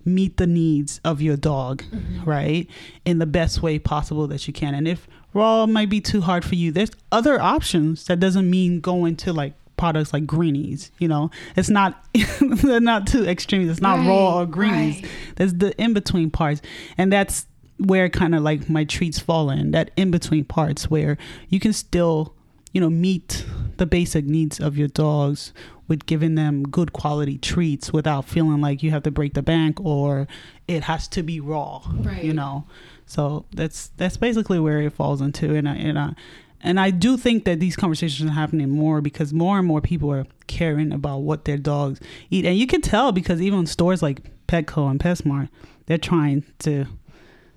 [0.09, 2.23] meet the needs of your dog, mm-hmm.
[2.29, 2.67] right,
[3.05, 4.73] in the best way possible that you can.
[4.73, 8.05] And if raw might be too hard for you, there's other options.
[8.05, 10.91] That doesn't mean going to like products like greenies.
[10.99, 12.05] You know, it's not
[12.41, 13.69] they're not too extreme.
[13.69, 15.01] It's not raw or greenies.
[15.01, 15.11] right.
[15.37, 16.61] There's the in between parts,
[16.97, 19.71] and that's where kind of like my treats fall in.
[19.71, 21.17] That in between parts where
[21.47, 22.35] you can still,
[22.73, 23.45] you know, meet
[23.77, 25.53] the basic needs of your dogs
[25.89, 29.81] with giving them good quality treats without feeling like you have to break the bank
[29.81, 30.27] or
[30.67, 31.81] it has to be raw.
[31.91, 32.23] Right.
[32.23, 32.65] You know,
[33.05, 36.13] so that's that's basically where it falls into, and I and I.
[36.61, 40.11] And I do think that these conversations are happening more because more and more people
[40.11, 42.45] are caring about what their dogs eat.
[42.45, 45.47] And you can tell because even stores like Petco and PetSmart,
[45.85, 46.85] they're trying to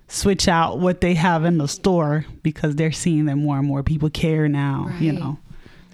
[0.07, 3.83] switch out what they have in the store because they're seeing that more and more
[3.83, 5.39] people care now, you know.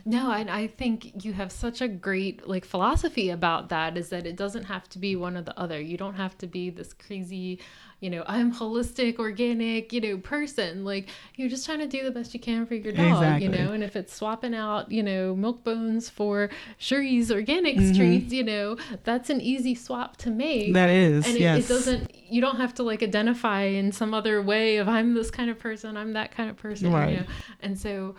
[0.08, 4.26] No, and I think you have such a great like philosophy about that is that
[4.26, 5.78] it doesn't have to be one or the other.
[5.78, 7.58] You don't have to be this crazy,
[8.00, 10.82] you know, I'm holistic, organic, you know, person.
[10.82, 13.72] Like you're just trying to do the best you can for your dog, you know.
[13.72, 16.48] And if it's swapping out, you know, milk bones for
[16.80, 17.96] Shuri's organic Mm-hmm.
[17.96, 20.72] treats, you know, that's an easy swap to make.
[20.72, 21.64] That is, and it, yes.
[21.66, 25.30] it doesn't you don't have to like identify in some other way of i'm this
[25.30, 27.10] kind of person i'm that kind of person Right.
[27.12, 27.26] you know
[27.62, 28.16] and so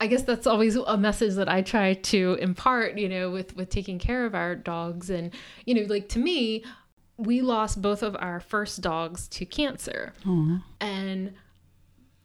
[0.00, 3.68] i guess that's always a message that i try to impart you know with with
[3.70, 5.32] taking care of our dogs and
[5.64, 6.62] you know like to me
[7.18, 10.58] we lost both of our first dogs to cancer Aw.
[10.80, 11.32] and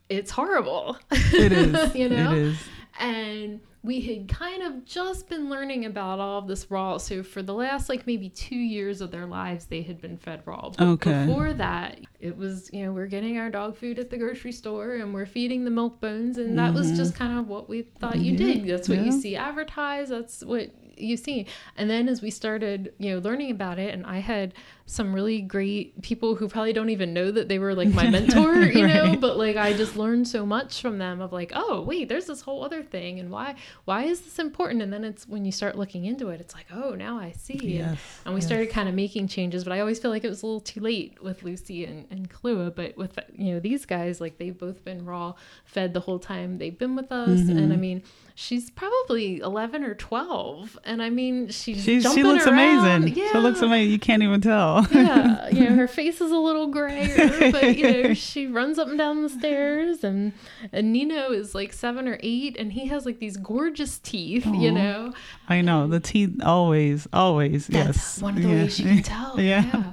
[0.09, 1.95] it's horrible It is.
[2.01, 2.57] you know It is.
[2.99, 6.97] and we had kind of just been learning about all of this raw.
[6.97, 10.43] So for the last like maybe two years of their lives, they had been fed
[10.45, 10.69] raw.
[10.69, 11.25] But Okay.
[11.25, 14.93] Before that, it was you know we're getting our dog food at the grocery store
[14.95, 18.19] and we're feeding the milk bones, and that was just kind of what we thought
[18.19, 18.67] you did.
[18.67, 19.19] That's what you Mm-hmm.
[19.19, 20.11] See advertised.
[20.11, 21.47] That's what you see.
[21.75, 24.53] And then as we started you know learning about it, and I had
[24.85, 28.55] some really great people who probably don't even know that they were like my mentor,
[28.61, 29.21] you know, Right.
[29.21, 32.41] but like I just learned so much from them of like, oh wait, there's this
[32.41, 34.81] whole other thing, and why why is this important?
[34.81, 37.53] And then it's when you start looking into it, it's like, oh, now I see.
[37.53, 38.47] And- Yes, And, we yes.
[38.47, 40.81] started kind of making changes, but I always feel like it was a little too
[40.81, 42.75] late with Lucy and and Klua.
[42.75, 45.33] But with you know these guys, like they've both been raw
[45.65, 47.79] fed the whole time they've been with us, and I Mm-hmm.
[47.81, 48.03] mean.
[48.33, 52.87] She's probably eleven or twelve, and I mean, she's She, she looks around.
[52.87, 53.15] amazing.
[53.15, 53.91] Yeah, She looks amazing.
[53.91, 54.70] You can't even tell.
[54.91, 58.87] Yeah, you know, her face is a little grayer, but you know, she runs up
[58.87, 60.33] and down the stairs, and
[60.71, 64.71] and Nino is like seven or eight, and he has like these gorgeous teeth, you
[64.71, 65.13] know.
[65.47, 65.87] I know.
[65.87, 68.21] The um, teeth always, always, yes.
[68.21, 68.55] one of the Yeah.
[68.63, 69.39] ways you can tell.
[69.39, 69.65] Yeah.
[69.65, 69.83] yeah.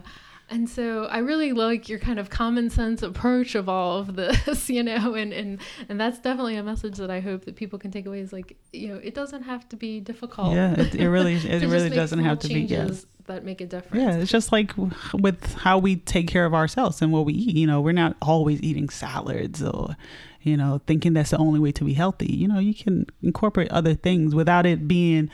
[0.51, 4.71] And so I really like your kind of common sense approach of all of this,
[4.71, 5.61] you know, and, and
[5.91, 8.57] and that's definitely a message that I hope that people can take away is like,
[8.73, 10.55] you know, it doesn't have to be difficult.
[10.55, 12.61] Yeah, it, it really, it really doesn't have to be.
[12.61, 13.05] Yes.
[13.29, 14.03] That make a difference.
[14.03, 14.73] Yeah, it's just like
[15.15, 17.57] with how we take care of ourselves and what we eat.
[17.57, 19.97] You know, we're not always eating salads or,
[20.43, 22.33] you know, thinking that's the only way to be healthy.
[22.33, 25.31] You know, you can incorporate other things without it being,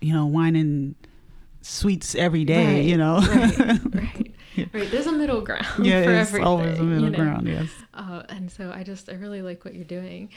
[0.00, 0.94] you know, wine and
[1.60, 2.76] sweets every day.
[2.76, 4.32] Right, you know, right, right,
[4.72, 4.90] right.
[4.90, 6.46] There's a middle ground yeah, for everything.
[6.46, 7.18] always a middle you know?
[7.18, 7.46] ground.
[7.48, 10.30] Yes, Uh, and so I just I really like what you're doing.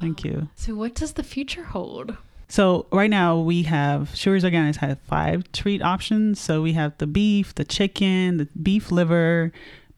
[0.00, 0.48] thank you.
[0.54, 2.16] So what does the future hold?
[2.48, 6.40] So right now we have Shuri's Organics have five treat options.
[6.40, 9.52] So we have the beef, the chicken, the beef liver,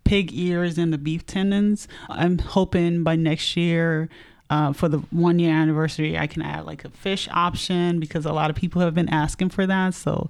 [0.05, 1.87] pig ears, and the beef tendons.
[2.09, 4.09] I'm hoping by next year.
[4.51, 8.33] Uh, for the one year anniversary, I can add like a fish option because a
[8.33, 9.95] lot of people have been asking for that.
[9.95, 10.29] So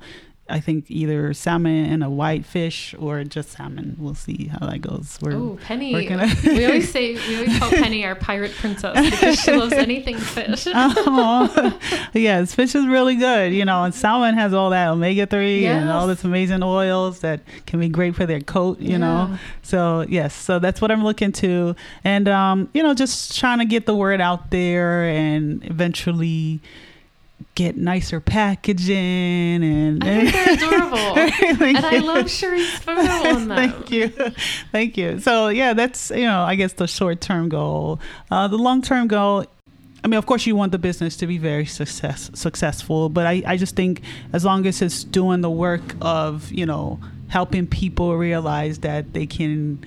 [0.50, 3.96] I think either salmon and a white fish or just salmon.
[3.98, 5.18] We'll see how that goes.
[5.22, 5.94] We're Ooh, Penny.
[5.94, 10.66] we always say we always call Penny our pirate princess because she loves anything fish.
[10.74, 11.78] oh,
[12.12, 13.52] yes, fish is really good.
[13.54, 15.80] You know, and salmon has all that omega three yes.
[15.80, 18.80] and all this amazing oils that can be great for their coat.
[18.80, 18.98] You yeah.
[18.98, 23.58] know, so yes, so that's what I'm looking to, and um, you know, just trying
[23.58, 26.60] to get the word out there and eventually
[27.54, 30.96] get nicer packaging and I think they're adorable.
[31.76, 31.86] and.
[31.86, 33.56] I love Shuri's photo on them.
[33.56, 34.08] Thank you.
[34.72, 35.20] Thank you.
[35.20, 38.00] So yeah, that's you know, I guess the short term goal.
[38.30, 39.46] Uh, the long term goal
[40.02, 43.42] I mean, of course, you want the business to be very success successful, but I,
[43.46, 46.98] I just think as long as it's doing the work of you know
[47.28, 49.84] helping people realize that they can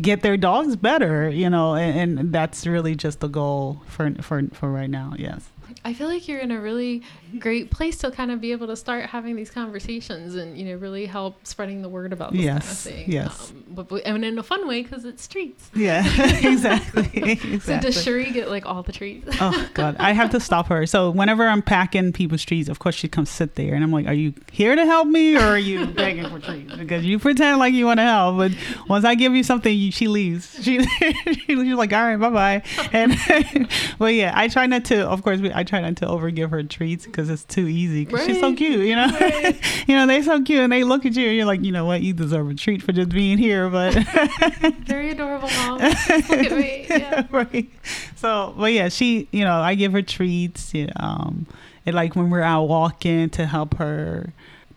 [0.00, 4.42] get their dogs better, you know, and, and that's really just the goal for for
[4.52, 5.14] for right now.
[5.18, 5.48] Yes.
[5.84, 7.02] I feel like you're in a really
[7.38, 10.74] great place to kind of be able to start having these conversations and you know
[10.74, 13.12] really help spreading the word about this yes, kind of thing.
[13.12, 13.50] Yes.
[13.50, 15.70] Um, but, but and in a fun way because it's treats.
[15.74, 16.04] Yeah,
[16.42, 17.10] exactly.
[17.14, 17.60] exactly.
[17.60, 19.28] So does Shuri get like all the treats?
[19.40, 20.86] oh God, I have to stop her.
[20.86, 24.06] So whenever I'm packing people's treats, of course she comes sit there, and I'm like,
[24.06, 27.58] "Are you here to help me, or are you begging for treats?" Because you pretend
[27.58, 28.52] like you want to help, but
[28.88, 30.58] once I give you something, you, she leaves.
[30.62, 35.08] She she's like, "All right, bye bye." And but yeah, I try not to.
[35.08, 38.06] Of course, I try not to overgive her treats because it's too easy.
[38.06, 38.26] Cause right.
[38.26, 39.08] she's so cute, you know.
[39.08, 39.60] Right.
[39.88, 41.84] you know, they're so cute, and they look at you, and you're like, you know
[41.84, 43.68] what, you deserve a treat for just being here.
[43.68, 43.92] But
[44.86, 45.80] very adorable mom.
[45.80, 46.86] look at me.
[46.90, 47.26] Yeah.
[47.30, 47.70] right.
[48.16, 50.72] So, but yeah, she, you know, I give her treats.
[50.72, 51.46] You know, um,
[51.84, 54.32] and like when we're out walking to help her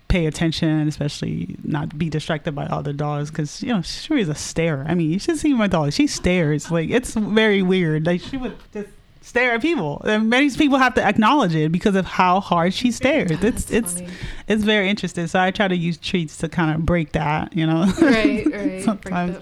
[0.10, 3.32] pay attention, especially not be distracted by other dogs.
[3.32, 4.86] Because you know, she is a stare.
[4.86, 5.94] I mean, you should see my dog.
[5.94, 8.06] She stares like it's very weird.
[8.06, 8.90] Like she would just
[9.24, 10.02] stare at people.
[10.06, 13.32] And many people have to acknowledge it because of how hard she stares.
[13.44, 14.10] It's it's funny.
[14.48, 15.28] it's very interesting.
[15.28, 17.86] So I try to use treats to kind of break that, you know.
[18.00, 18.84] Right, right.
[18.84, 19.38] Sometimes,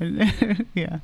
[0.74, 1.00] yeah.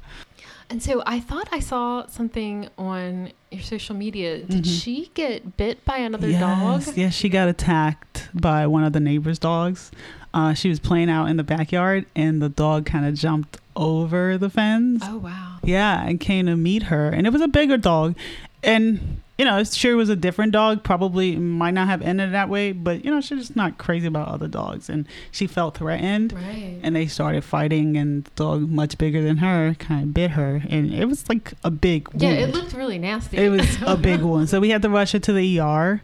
[0.70, 4.38] And so I thought I saw something on your social media.
[4.38, 4.62] Did mm-hmm.
[4.62, 6.40] she get bit by another yes,
[6.86, 6.96] dog?
[6.96, 9.90] Yes, she got attacked by one of the neighbor's dogs.
[10.32, 14.38] Uh, she was playing out in the backyard, and the dog kind of jumped over
[14.38, 15.02] the fence.
[15.04, 15.56] Oh wow!
[15.64, 18.14] Yeah, and came to meet her, and it was a bigger dog,
[18.62, 20.84] and you know, sure was a different dog.
[20.84, 24.28] Probably might not have ended that way, but you know, she's just not crazy about
[24.28, 26.78] other dogs, and she felt threatened, right.
[26.82, 30.62] and they started fighting, and the dog much bigger than her kind of bit her,
[30.68, 33.38] and it was like a big yeah, it looked really nasty.
[33.38, 36.02] It was a big one, so we had to rush her to the ER,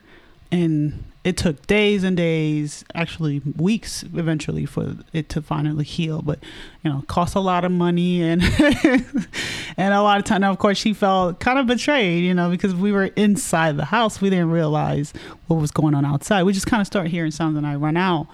[0.51, 6.23] and it took days and days, actually weeks, eventually for it to finally heal.
[6.23, 6.39] But
[6.85, 8.41] you know, cost a lot of money and
[9.77, 10.43] and a lot of time.
[10.43, 13.87] Now, of course, she felt kind of betrayed, you know, because we were inside the
[13.87, 14.21] house.
[14.21, 15.13] We didn't realize
[15.49, 16.45] what was going on outside.
[16.45, 18.29] We just kind of start hearing sounds, and I run out,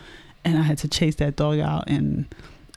[0.44, 2.26] and I had to chase that dog out and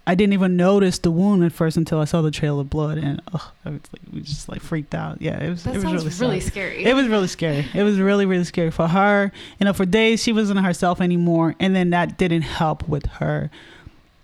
[0.08, 3.00] I didn't even notice the wound at first until I saw the trail of blood,
[3.00, 5.22] and oh, I was like, we just like freaked out.
[5.22, 5.64] Yeah, it was.
[5.64, 6.86] That it was sounds really, really scary.
[6.86, 7.66] It was really scary.
[7.74, 9.32] It was really really scary for her.
[9.60, 13.50] You know, for days she wasn't herself anymore, and then that didn't help with her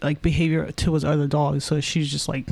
[0.04, 1.64] like behavior towards other dogs.
[1.64, 2.48] So she's just like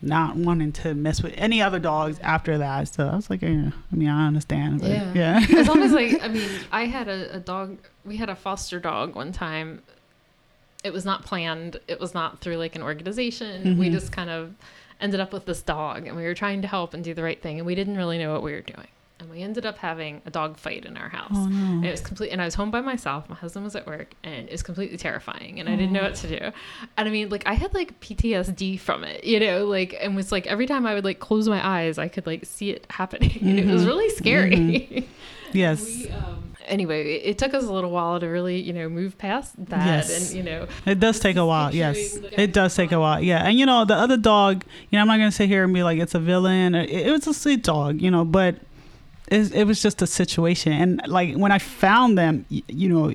[0.00, 2.88] not wanting to mess with any other dogs after that.
[2.88, 4.80] So I was like, yeah, I mean, I understand.
[4.80, 5.12] But yeah.
[5.14, 5.58] yeah.
[5.58, 7.78] as long as like, I mean, I had a, a dog.
[8.04, 9.82] We had a foster dog one time
[10.84, 11.78] it was not planned.
[11.88, 13.64] It was not through like an organization.
[13.64, 13.78] Mm-hmm.
[13.80, 14.54] We just kind of
[15.00, 17.40] ended up with this dog and we were trying to help and do the right
[17.40, 18.88] thing and we didn't really know what we were doing.
[19.20, 21.32] And we ended up having a dog fight in our house.
[21.34, 21.72] Oh, no.
[21.74, 23.28] And it was complete and I was home by myself.
[23.28, 25.72] My husband was at work and it was completely terrifying and oh.
[25.72, 26.52] I didn't know what to do.
[26.96, 30.30] And I mean like I had like PTSD from it, you know, like and was
[30.30, 33.30] like every time I would like close my eyes I could like see it happening.
[33.30, 33.48] Mm-hmm.
[33.58, 34.56] And it was really scary.
[34.56, 35.06] Mm-hmm.
[35.54, 35.82] Yes.
[35.82, 39.52] we, um, anyway, it took us a little while to really, you know, move past
[39.66, 39.86] that.
[39.86, 40.30] Yes.
[40.30, 41.74] And, you know, it does take a while.
[41.74, 42.16] Yes.
[42.32, 43.20] It does take a while.
[43.20, 43.44] Yeah.
[43.44, 45.74] And, you know, the other dog, you know, I'm not going to sit here and
[45.74, 46.74] be like, it's a villain.
[46.74, 48.56] It, it was a sweet dog, you know, but
[49.30, 50.72] it, it was just a situation.
[50.72, 53.12] And, like, when I found them, you know,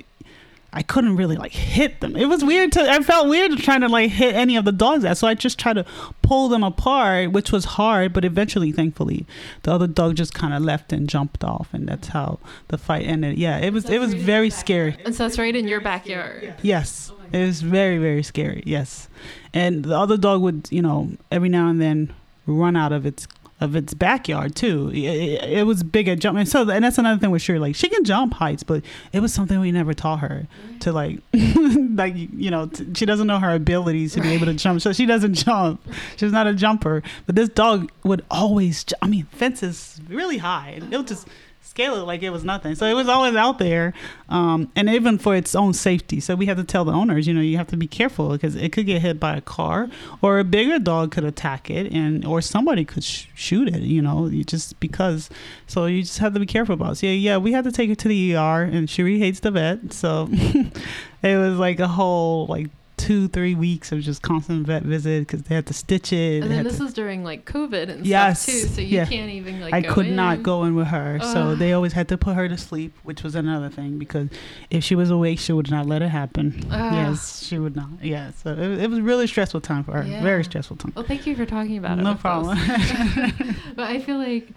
[0.76, 2.16] I couldn't really like hit them.
[2.16, 5.04] It was weird to I felt weird trying to like hit any of the dogs
[5.04, 5.18] that.
[5.18, 5.86] So I just tried to
[6.24, 9.28] pull them apart, which was hard, but eventually thankfully
[9.62, 13.06] the other dog just kind of left and jumped off and that's how the fight
[13.06, 13.38] ended.
[13.38, 14.98] Yeah, it was it was very scary.
[15.06, 16.56] And so that's right in your backyard.
[16.62, 17.12] Yes.
[17.32, 18.64] It was very very scary.
[18.66, 19.10] Yes.
[19.54, 22.14] And the other dog would, you know, every now and then
[22.48, 23.28] run out of its
[23.64, 24.92] of its backyard too.
[24.94, 26.46] It, it, was big at jumping.
[26.46, 27.60] So and that's another thing with Shuri.
[27.60, 30.48] Like she can jump heights, but it was something we never taught her
[30.82, 34.28] to like, like you know, t- she doesn't know her abilities to right.
[34.28, 34.82] be able to jump.
[34.82, 35.82] So she doesn't jump.
[36.18, 37.02] She's not a jumper.
[37.26, 38.84] But this dog would always.
[38.84, 41.28] Ju- I mean, fences really high, and it'll just
[41.74, 42.76] scale it like it was nothing.
[42.76, 43.94] So it was always out there,
[44.30, 46.20] um, and even for its own safety.
[46.20, 48.56] So we had to tell the owners, you know, you have to be careful because
[48.56, 49.90] it could get hit by a car,
[50.22, 53.82] or a bigger dog could attack it, and or somebody could sh- shoot it.
[53.82, 55.32] You know, you just because.
[55.66, 56.92] So you just have to be careful about.
[56.92, 56.96] It.
[56.98, 59.50] So yeah, yeah, we had to take it to the ER, and Shuri hates the
[59.50, 62.68] vet, so it was like a whole like
[62.98, 66.44] two, three weeks of just constant vet visit because they had to stitch it.
[66.44, 69.06] And then this to- is during like COVID and Yes, stuff too, so you yeah.
[69.06, 69.74] can't even like.
[69.74, 72.58] I could not go in with her, so they always had to put her to
[72.58, 74.30] sleep, which was another thing because
[74.70, 76.64] if she was awake, she would not let it happen.
[76.72, 76.94] Ugh.
[76.94, 77.90] Yes, she would not.
[78.02, 80.04] Yeah, so it, it was really stressful time for her.
[80.04, 80.22] Yeah.
[80.22, 80.94] Very stressful time.
[80.96, 82.04] Well, thank you for talking about it.
[82.04, 82.58] No problem.
[83.76, 84.48] But I feel like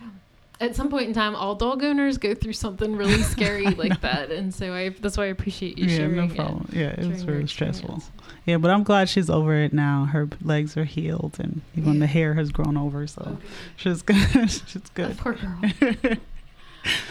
[0.61, 4.31] at some point in time, all dog owners go through something really scary like that,
[4.31, 6.35] and so I that's why I appreciate you yeah, sharing no it.
[6.37, 6.69] problem.
[6.73, 7.97] Yeah, it was very stressful.
[7.97, 8.11] experience.
[8.47, 10.05] Yeah, but I'm glad she's over it now.
[10.05, 13.47] Her legs are healed, and even the hair has grown over, so Okay.
[13.77, 14.51] she's good.
[14.51, 15.19] she's good.
[15.19, 15.61] poor girl.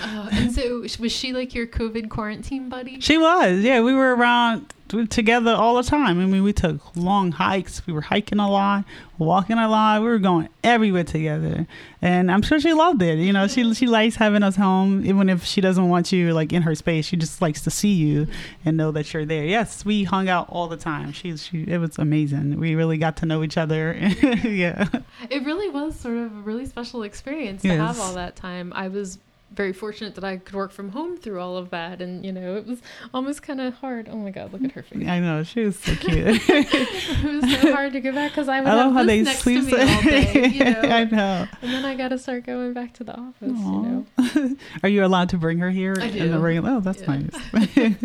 [0.02, 3.00] Uh, and so, was she like your COVID quarantine buddy?
[3.00, 3.82] She was, yeah.
[3.82, 4.74] We were around
[5.10, 6.20] together all the time.
[6.20, 7.86] I mean, we took long hikes.
[7.88, 8.86] We were hiking a lot,
[9.18, 10.02] walking a lot.
[10.02, 11.66] We were going everywhere together,
[12.02, 13.18] and I'm sure she loved it.
[13.18, 16.54] You know, she she likes having us home, even if she doesn't want you like
[16.54, 17.06] in her space.
[17.06, 18.28] She just likes to see you
[18.64, 19.46] and know that you're there.
[19.46, 21.12] Yes, we hung out all the time.
[21.12, 22.60] She she it was amazing.
[22.60, 23.96] We really got to know each other.
[24.44, 24.88] yeah,
[25.30, 28.72] It really was sort of a really special experience to have all that time.
[28.76, 29.18] I was
[29.52, 32.56] very fortunate that I could work from home through all of that, and you know,
[32.58, 32.82] it was
[33.14, 34.10] almost kind of hard.
[34.12, 35.08] Oh my God, look at her face.
[35.08, 36.18] I know she was so cute.
[36.50, 39.39] it was so hard to go back because I would I love how they next
[39.39, 39.64] sleep.
[39.70, 40.82] to me all day, you know.
[40.84, 41.48] I know.
[41.62, 43.72] And then I got to start going back to the office, Aw.
[43.84, 44.06] you
[44.50, 44.56] know.
[44.84, 45.96] Are you allowed to bring her here?
[46.00, 46.39] I In the do.
[46.39, 46.72] regular?
[46.72, 47.22] Oh, that's Yeah.
[47.54, 47.96] nice.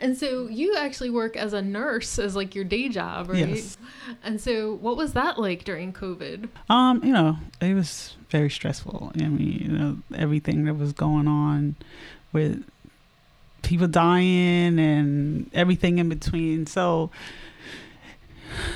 [0.00, 3.48] And so you actually work as a nurse as like your day job, right?
[3.48, 3.76] Yes.
[4.22, 6.48] And so what was that like during COVID?
[6.70, 9.12] Um, you know, it was very stressful.
[9.14, 11.74] I mean, you know, everything that was going on
[12.32, 12.64] with
[13.62, 16.66] people dying and everything in between.
[16.66, 17.10] So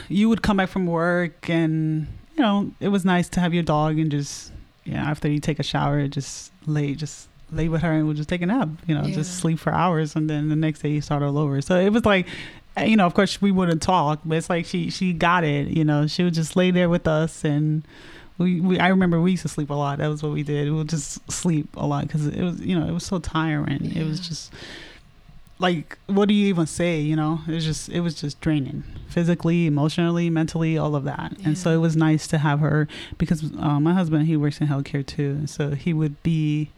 [0.09, 3.62] you would come back from work and, you know, it was nice to have your
[3.62, 4.53] dog and just,
[4.85, 8.29] yeah, after you take a shower, just lay, just lay with her and we'll just
[8.29, 9.15] take a nap, you know, Yeah.
[9.15, 10.17] just sleep for hours.
[10.17, 11.61] And then the next day you start all over.
[11.61, 12.27] So it was like,
[12.79, 15.69] uh, you know, of course we wouldn't talk, but it's like she, she got it,
[15.69, 17.83] you know, she would just lay there with us and,
[18.39, 19.99] we, we I remember we used to sleep a lot.
[19.99, 20.65] That was what we did.
[20.65, 23.95] We would just sleep a lot because it was you know it was so tiring.
[23.95, 24.51] It was just
[25.59, 26.99] like what do you even say?
[27.01, 31.35] You know, it was just it was just draining physically, emotionally, mentally, all of that.
[31.45, 32.89] And so it was nice to have her
[33.19, 36.71] because uh, my husband he works in healthcare too, and so he would be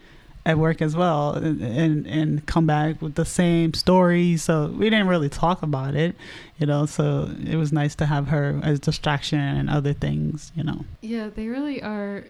[0.47, 4.91] at work as well and, and and come back with the same stories so we
[4.91, 6.15] didn't really talk about it
[6.59, 10.63] you know so it was nice to have her as distraction and other things you
[10.63, 12.25] know Yeah, they really are,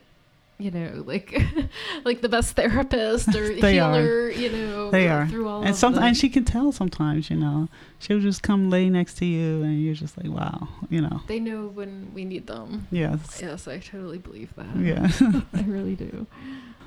[0.59, 1.35] you know, like
[2.05, 3.93] like the best therapist or They are.
[3.99, 5.27] healer, you know, They are.
[5.27, 9.15] through all and sometimes she can tell sometimes you know she'll just come lay next
[9.19, 12.87] to you and you're just like wow you know they know when we need them.
[12.93, 14.77] yes Yes, I totally believe that.
[14.79, 15.11] yeah
[15.53, 16.29] I really do.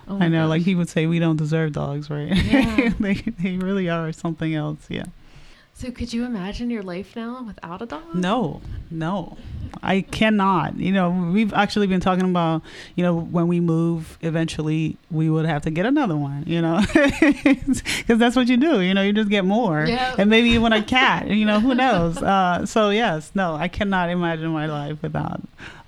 [0.10, 0.66] Oh i know like gosh.
[0.66, 2.90] he would say we don't deserve dogs right Yeah.
[3.00, 5.06] they, they really are something else yeah
[5.80, 8.16] So could you imagine your life now without a dog?
[8.16, 9.38] No, no,
[9.84, 10.76] I cannot.
[10.80, 12.64] You know, we've actually been talking about,
[12.96, 16.82] you know, when we move, eventually we would have to get another one, you know,
[16.94, 18.82] because that's what you do.
[18.82, 19.86] You know, you just get more.
[19.86, 20.16] Yeah.
[20.18, 22.18] And maybe even a cat, you know, who knows?
[22.18, 25.42] Uh, so, yes, no, I cannot imagine my life without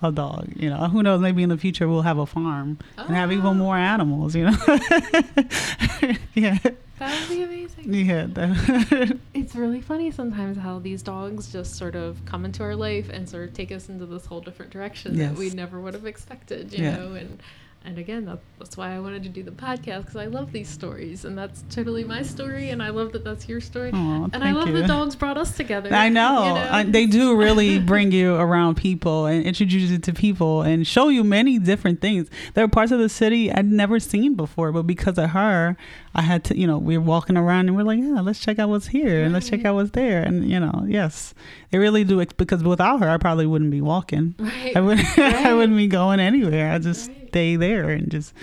[0.04, 0.50] a dog.
[0.56, 1.20] You know, who knows?
[1.20, 3.34] Maybe in the future we'll have a farm and have Ah.
[3.34, 4.58] even more animals, you know?
[6.36, 6.60] yeah.
[7.00, 7.94] That would be amazing.
[7.94, 8.28] Yeah.
[8.34, 13.10] that- It's really funny sometimes how these dogs just sort of come into our life
[13.10, 15.32] and sort of take us into this whole different direction Yes.
[15.32, 16.98] that we never would have expected, you Yeah.
[16.98, 17.42] know, and
[17.86, 20.68] and again that, that's why I wanted to do the podcast because I love these
[20.68, 24.44] stories and that's totally my story and I love that that's your story Aw, and
[24.44, 24.82] I love you.
[24.82, 25.94] that dogs brought us together.
[25.94, 26.44] I know.
[26.46, 30.62] you uh, I, they do really bring you around people and introduce you to people
[30.62, 32.30] and show you many different things.
[32.54, 35.78] There are parts of the city I'd never seen before, but because of her,
[36.14, 38.60] I had to, you know, we were walking around and we're like, yeah, let's check
[38.60, 40.22] out what's here and let's check out what's there.
[40.22, 41.34] And, you know, yes,
[41.72, 42.24] they really do.
[42.38, 44.36] Because without her, I probably wouldn't be walking.
[44.38, 44.76] right.
[44.76, 46.72] I, would, I wouldn't be going anywhere.
[46.74, 48.34] I just Stay there and just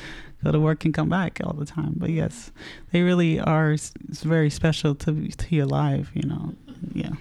[0.44, 1.94] go to work and come back all the time.
[1.96, 2.50] But yes,
[2.92, 6.54] they really are s- s- very special to, to your life, you know.
[6.92, 7.12] Yeah.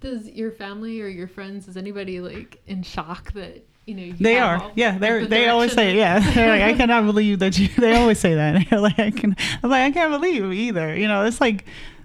[0.00, 4.12] Does your family or your friends is anybody like in shock that you know you
[4.14, 4.90] They are, all- yeah.
[4.92, 6.18] like, They the they always say, yeah.
[6.34, 7.68] They're like, I cannot believe that you.
[7.68, 8.70] They always say that.
[8.80, 9.34] Like I can.
[9.62, 10.94] I'm like I can't believe either.
[10.96, 11.64] You know, it's like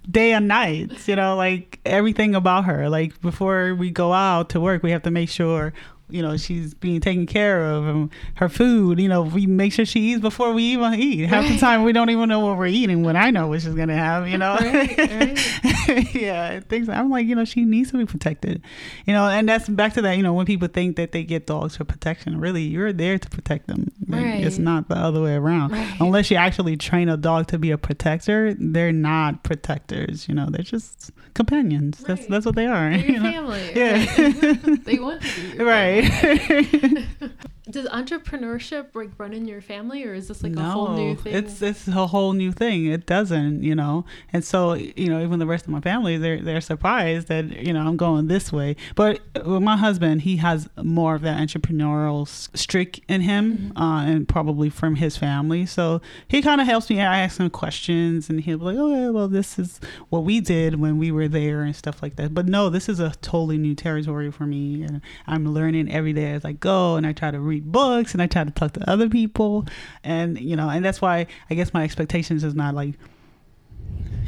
[0.10, 1.08] day and night.
[1.10, 2.90] You know, like everything about her.
[2.90, 5.74] Like before we go out to work, we have to make sure
[6.10, 9.00] you know she's being taken care of and her food.
[9.00, 11.28] You know, we make sure she eats before we even eat.
[11.30, 13.04] Half the time we don't even know what we're eating.
[13.04, 14.56] When I know what she's gonna have, you know.
[14.60, 16.14] Right, right.
[16.16, 16.90] yeah, things.
[16.90, 18.62] I'm like, you know, she needs to be protected.
[19.06, 20.18] You know, and that's back to that.
[20.18, 23.30] You know, when people think that they get dogs for protection, really, you're there to
[23.30, 23.92] protect them.
[24.08, 25.72] Like, It's not the other way around.
[25.72, 25.96] Right.
[26.00, 30.28] Unless you actually train a dog to be a protector, they're not protectors.
[30.28, 32.00] You know, they're just companions.
[32.00, 32.30] That's Right.
[32.30, 32.90] that's what they are.
[32.90, 33.32] They're your know?
[33.32, 33.72] family.
[33.76, 33.98] Yeah.
[33.98, 34.86] right?
[34.86, 35.66] they want to be your
[36.02, 37.08] family.
[37.70, 41.36] Does entrepreneurship like run in your family, or is this like a whole new thing?
[41.36, 42.88] It's it's a whole new thing.
[42.88, 44.06] It doesn't, you know.
[44.34, 47.74] And so, you know, even the rest of my family, they're they're surprised that you
[47.74, 48.76] know I'm going this way.
[48.96, 54.28] But with my husband, he has more of that entrepreneurial streak in him, uh, and
[54.28, 55.66] probably from his family.
[55.66, 57.02] So he kind of helps me.
[57.02, 60.40] I ask him questions, and he'll be like, "Oh, yeah, well, this is what we
[60.40, 63.58] did when we were there and stuff like that." But no, this is a totally
[63.58, 66.96] new territory for me, and I'm learning every day as I go.
[66.96, 69.66] And I try to read books, and I try to talk to other people,
[70.04, 72.96] and you know, and that's why I guess my expectations is not like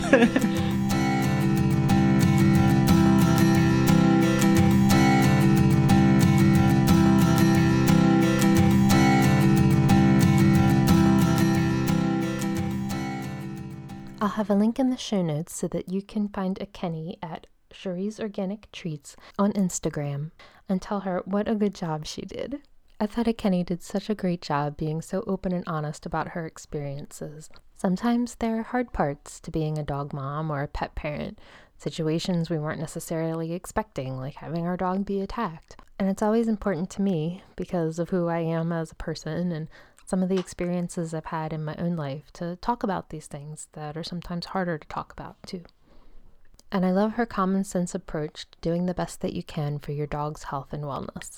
[14.29, 17.47] I'll have a link in the show notes so that you can find Ekene at
[17.72, 20.33] Shuri's Organic Treats on Instagram
[20.68, 22.61] and tell her what a good job she did.
[23.01, 26.45] I thought Ekene did such a great job being so open and honest about her
[26.45, 27.49] experiences.
[27.74, 31.39] Sometimes there are hard parts to being a dog mom or a pet parent,
[31.79, 35.76] situations we weren't necessarily expecting, like having our dog be attacked.
[35.99, 39.68] And it's always important to me because of who I am as a person and
[40.09, 43.68] some of the experiences I've had in my own life to talk about these things
[43.72, 45.64] that are sometimes harder to talk about, too.
[46.72, 49.92] And I love her common sense approach to doing the best that you can for
[49.92, 51.36] your dog's health and wellness.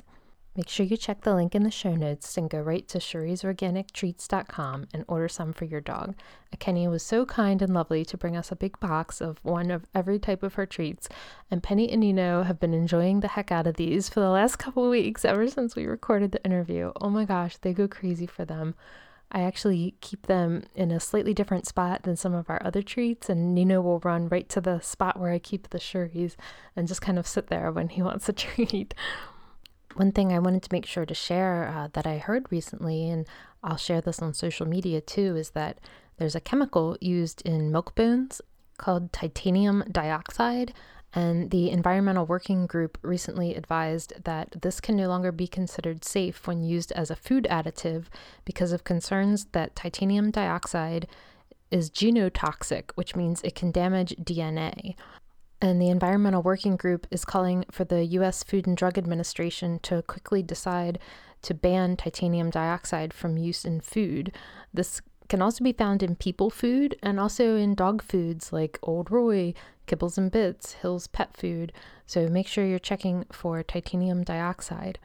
[0.61, 4.88] Make sure you check the link in the show notes and go right to shurisorganictreats.com
[4.92, 6.14] and order some for your dog.
[6.54, 9.86] Ekene was so kind and lovely to bring us a big box of one of
[9.94, 11.08] every type of her treats,
[11.50, 14.56] and Penny and Nino have been enjoying the heck out of these for the last
[14.58, 16.92] couple weeks ever since we recorded the interview.
[17.00, 18.74] Oh my gosh, they go crazy for them.
[19.32, 23.30] I actually keep them in a slightly different spot than some of our other treats,
[23.30, 26.36] and Nino will run right to the spot where I keep the Shuris
[26.74, 28.92] and just kind of sit there when he wants a treat.
[29.95, 33.26] One thing I wanted to make sure to share uh, that I heard recently, and
[33.62, 35.78] I'll share this on social media too, is that
[36.18, 38.41] there's a chemical used in milk bones
[38.78, 40.72] called titanium dioxide.
[41.12, 46.47] And the Environmental Working Group recently advised that this can no longer be considered safe
[46.47, 48.05] when used as a food additive
[48.45, 51.09] because of concerns that titanium dioxide
[51.70, 54.95] is genotoxic, which means it can damage DNA.
[55.62, 58.42] And the Environmental Working Group is calling for the U.S.
[58.42, 60.98] Food and Drug Administration to quickly decide
[61.42, 64.32] to ban titanium dioxide from use in food.
[64.72, 69.11] This can also be found in people food and also in dog foods like Old
[69.11, 69.54] Roy,
[69.86, 71.72] Kibbles and Bits, Hill's Pet Food.
[72.06, 74.98] So make sure you're checking for titanium dioxide.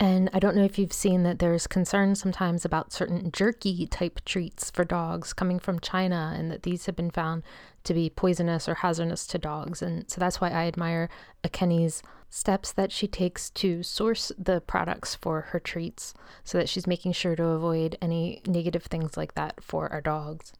[0.00, 4.20] And I don't know if you've seen that there's concern sometimes about certain jerky type
[4.24, 7.42] treats for dogs coming from China, and that these have been found
[7.84, 9.82] to be poisonous or hazardous to dogs.
[9.82, 11.08] And so that's why I admire
[11.42, 16.86] Ekene's steps that she takes to source the products for her treats so that she's
[16.86, 20.52] making sure to avoid any negative things like that for our dogs.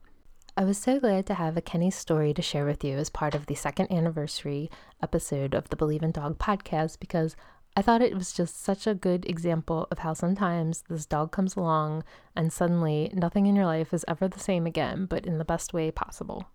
[0.57, 3.47] I was so glad to have a story to share with you as part of
[3.47, 4.70] the second anniversary
[5.03, 7.35] episode of the Believe in Dog podcast because
[7.77, 11.57] I thought it was just such a good example of how sometimes this dog comes
[11.57, 12.05] along
[12.37, 15.75] and suddenly nothing in your life is ever the same again, but in the best
[15.75, 16.47] way possible.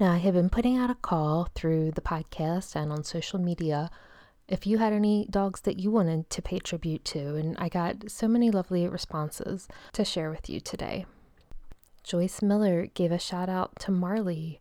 [0.00, 3.90] Now, I have been putting out a call through the podcast and on social media
[4.48, 8.10] if you had any dogs that you wanted to pay tribute to, and I got
[8.10, 11.04] so many lovely responses to share with you today.
[12.02, 14.58] Joyce Miller gave a shout out to Marley.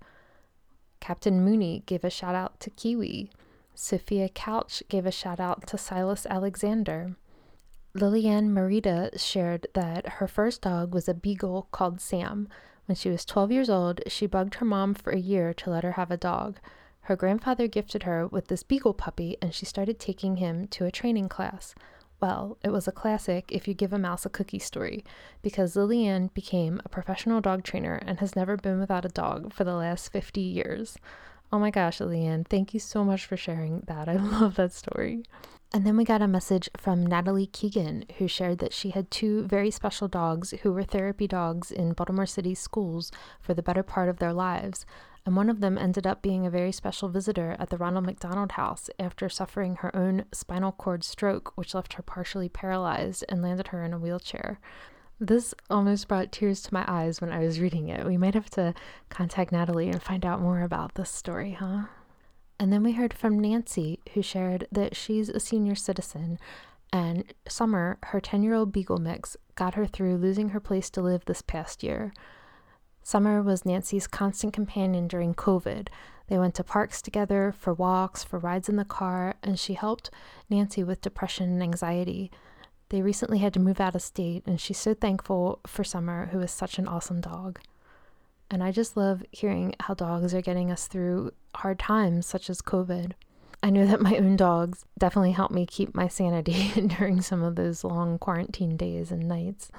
[0.99, 3.31] Captain Mooney gave a shout out to Kiwi.
[3.73, 7.15] Sophia Couch gave a shout out to Silas Alexander.
[7.93, 12.49] Lillian Marita shared that her first dog was a beagle called Sam.
[12.89, 15.83] When she was 12 years old, she bugged her mom for a year to let
[15.83, 16.57] her have a dog.
[17.01, 20.91] Her grandfather gifted her with this beagle puppy, and she started taking him to a
[20.91, 21.75] training class.
[22.19, 25.03] Well, it was a classic if you give a mouse a cookie story,
[25.43, 29.63] because Lillian became a professional dog trainer and has never been without a dog for
[29.63, 30.97] the last 50 years.
[31.53, 34.09] Oh my gosh, Leanne, thank you so much for sharing that.
[34.09, 35.21] I love that story.
[35.71, 39.43] And then we got a message from Natalie Keegan, who shared that she had two
[39.43, 44.09] very special dogs who were therapy dogs in Baltimore City schools for the better part
[44.09, 44.87] of their lives.
[45.27, 48.53] And one of them ended up being a very special visitor at the Ronald McDonald
[48.53, 53.67] House after suffering her own spinal cord stroke, which left her partially paralyzed and landed
[53.67, 54.59] her in a wheelchair.
[55.19, 58.07] This almost brought tears to my eyes when I was reading it.
[58.07, 58.73] We might have to
[59.09, 61.83] contact Natalie and find out more about this story, huh?
[62.59, 66.37] And then we heard from Nancy, who shared that she's a senior citizen,
[66.91, 71.01] and Summer, her 10 year old Beagle mix, got her through losing her place to
[71.01, 72.13] live this past year.
[73.03, 75.87] Summer was Nancy's constant companion during COVID.
[76.27, 80.11] They went to parks together for walks, for rides in the car, and she helped
[80.49, 82.29] Nancy with depression and anxiety.
[82.89, 86.39] They recently had to move out of state, and she's so thankful for Summer, who
[86.39, 87.59] is such an awesome dog.
[88.51, 92.61] And I just love hearing how dogs are getting us through hard times, such as
[92.61, 93.11] COVID.
[93.61, 97.55] I know that my own dogs definitely help me keep my sanity during some of
[97.55, 99.69] those long quarantine days and nights.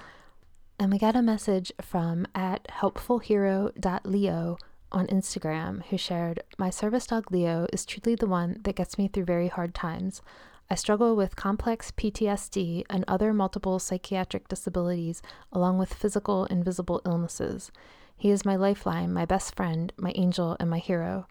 [0.79, 4.59] And we got a message from at helpfulhero.leo
[4.93, 9.09] on Instagram who shared, My service dog Leo is truly the one that gets me
[9.09, 10.23] through very hard times.
[10.71, 15.21] I struggle with complex PTSD and other multiple psychiatric disabilities,
[15.53, 17.73] along with physical and visible illnesses.
[18.21, 21.27] He is my lifeline, my best friend, my angel, and my hero.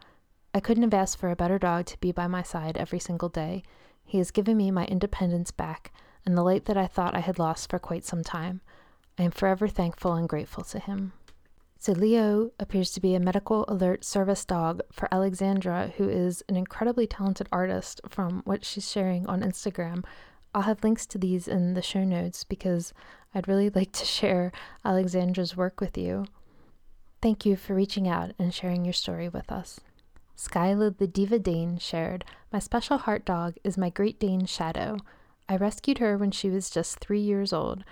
[0.56, 3.30] I couldn't have asked for a better dog to be by my side every single
[3.30, 3.62] day.
[4.04, 5.94] He has given me my independence back
[6.26, 8.62] and the light that I thought I had lost for quite some time.
[9.20, 11.14] I am forever thankful and grateful to him.
[11.78, 16.56] So, Leo appears to be a medical alert service dog for Alexandra, who is an
[16.56, 20.04] incredibly talented artist from what she's sharing on Instagram.
[20.56, 22.96] I'll have links to these in the show notes because
[23.36, 24.52] I'd really like to share
[24.84, 26.26] Alexandra's work with you.
[27.22, 29.82] Thank you for reaching out and sharing your story with us.
[30.38, 35.00] Skyla the Diva Dane shared, My special heart dog is my Great Dane Shadow.
[35.50, 37.84] I rescued her when she was just three years old.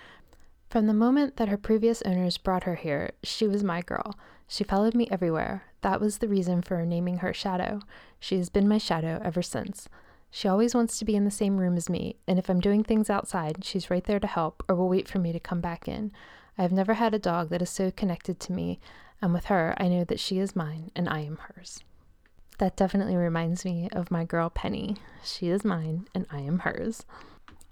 [0.70, 4.18] From the moment that her previous owners brought her here, she was my girl.
[4.46, 5.64] She followed me everywhere.
[5.82, 7.80] That was the reason for naming her Shadow.
[8.18, 9.90] She has been my shadow ever since.
[10.30, 12.82] She always wants to be in the same room as me, and if I'm doing
[12.82, 15.86] things outside, she's right there to help or will wait for me to come back
[15.86, 16.12] in.
[16.56, 18.80] I have never had a dog that is so connected to me,
[19.20, 21.80] and with her, I know that she is mine and I am hers.
[22.58, 24.96] That definitely reminds me of my girl Penny.
[25.24, 27.04] She is mine and I am hers.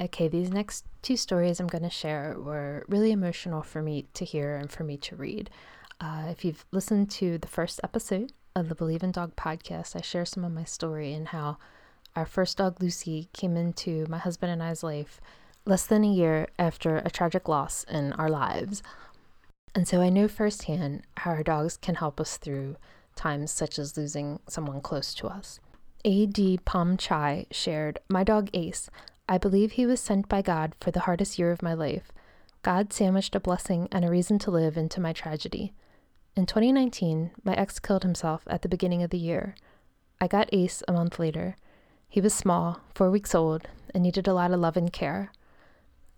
[0.01, 4.25] Okay, these next two stories I'm going to share were really emotional for me to
[4.25, 5.51] hear and for me to read.
[6.01, 10.03] Uh, if you've listened to the first episode of the Believe in Dog podcast, I
[10.03, 11.57] share some of my story and how
[12.15, 15.21] our first dog, Lucy, came into my husband and I's life
[15.65, 18.83] less than a year after a tragic loss in our lives.
[19.77, 22.77] And so I know firsthand how our dogs can help us through
[23.15, 25.61] times such as losing someone close to us.
[26.03, 26.61] A.D.
[26.65, 28.89] Palm Chai shared, My dog Ace,
[29.29, 32.11] I believe he was sent by God for the hardest year of my life.
[32.63, 35.75] God sandwiched a blessing and a reason to live into my tragedy.
[36.35, 39.57] In 2019, my ex killed himself at the beginning of the year.
[40.23, 41.59] I got Ace a month later.
[42.09, 45.33] He was small, four weeks old, and needed a lot of love and care.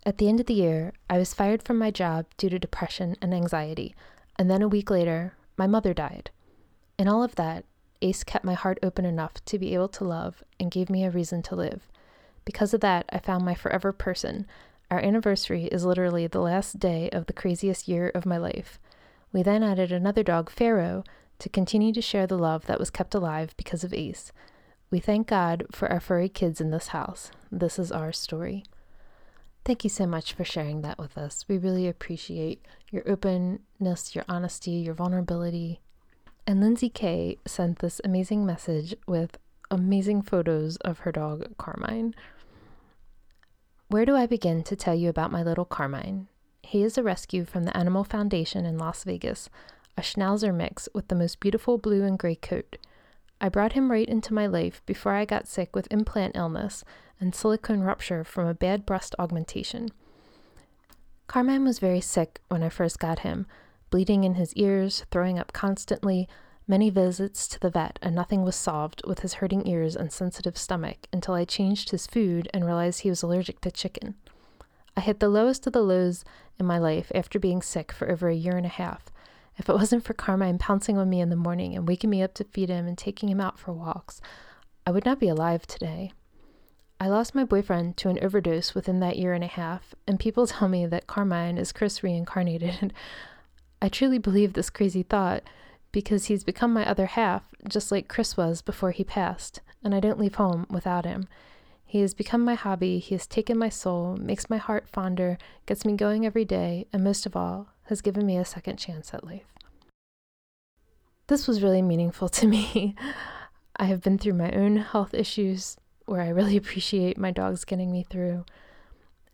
[0.05, 3.15] At the end of the year, I was fired from my job due to depression
[3.21, 3.95] and anxiety,
[4.37, 6.31] and then a week later, my mother died.
[6.97, 7.65] In all of that,
[8.01, 11.11] Ace kept my heart open enough to be able to love and gave me a
[11.11, 11.89] reason to live.
[12.45, 14.47] Because of that, I found my forever person.
[14.89, 18.79] Our anniversary is literally the last day of the craziest year of my life.
[19.33, 21.03] We then added another dog, Pharaoh,
[21.39, 24.31] to continue to share the love that was kept alive because of Ace.
[24.89, 27.31] We thank God for our furry kids in this house.
[27.51, 28.63] This is our story.
[29.65, 31.45] Thank you so much for sharing that with us.
[31.47, 35.81] We really appreciate your openness, your honesty, your vulnerability.
[36.47, 39.37] And Lindsay Kay sent this amazing message with
[39.69, 42.15] amazing photos of her dog, Carmine.
[43.89, 46.27] Where do I begin to tell you about my little Carmine?
[46.63, 49.49] He is a rescue from the Animal Foundation in Las Vegas,
[49.97, 52.77] a schnauzer mix with the most beautiful blue and gray coat.
[53.41, 56.83] I brought him right into my life before I got sick with implant illness
[57.19, 59.89] and silicone rupture from a bad breast augmentation.
[61.27, 63.45] Carmine was very sick when I first got him,
[63.89, 66.27] bleeding in his ears, throwing up constantly,
[66.67, 70.57] many visits to the vet, and nothing was solved with his hurting ears and sensitive
[70.57, 74.15] stomach until I changed his food and realized he was allergic to chicken.
[74.95, 76.23] I hit the lowest of the lows
[76.59, 79.05] in my life after being sick for over a year and a half.
[79.57, 82.33] If it wasn't for Carmine pouncing on me in the morning and waking me up
[82.35, 84.21] to feed him and taking him out for walks,
[84.85, 86.11] I would not be alive today.
[87.01, 90.45] I lost my boyfriend to an overdose within that year and a half, and people
[90.47, 92.93] tell me that Carmine is Chris reincarnated.
[93.81, 95.43] I truly believe this crazy thought
[95.93, 100.01] because he's become my other half, just like Chris was before he passed, and I
[100.01, 101.27] don't leave home without him.
[101.85, 105.85] He has become my hobby, he has taken my soul, makes my heart fonder, gets
[105.85, 109.23] me going every day, and most of all, has given me a second chance at
[109.23, 109.55] life.
[111.27, 112.93] This was really meaningful to me.
[113.77, 115.77] I have been through my own health issues
[116.09, 118.45] where I really appreciate my dogs getting me through.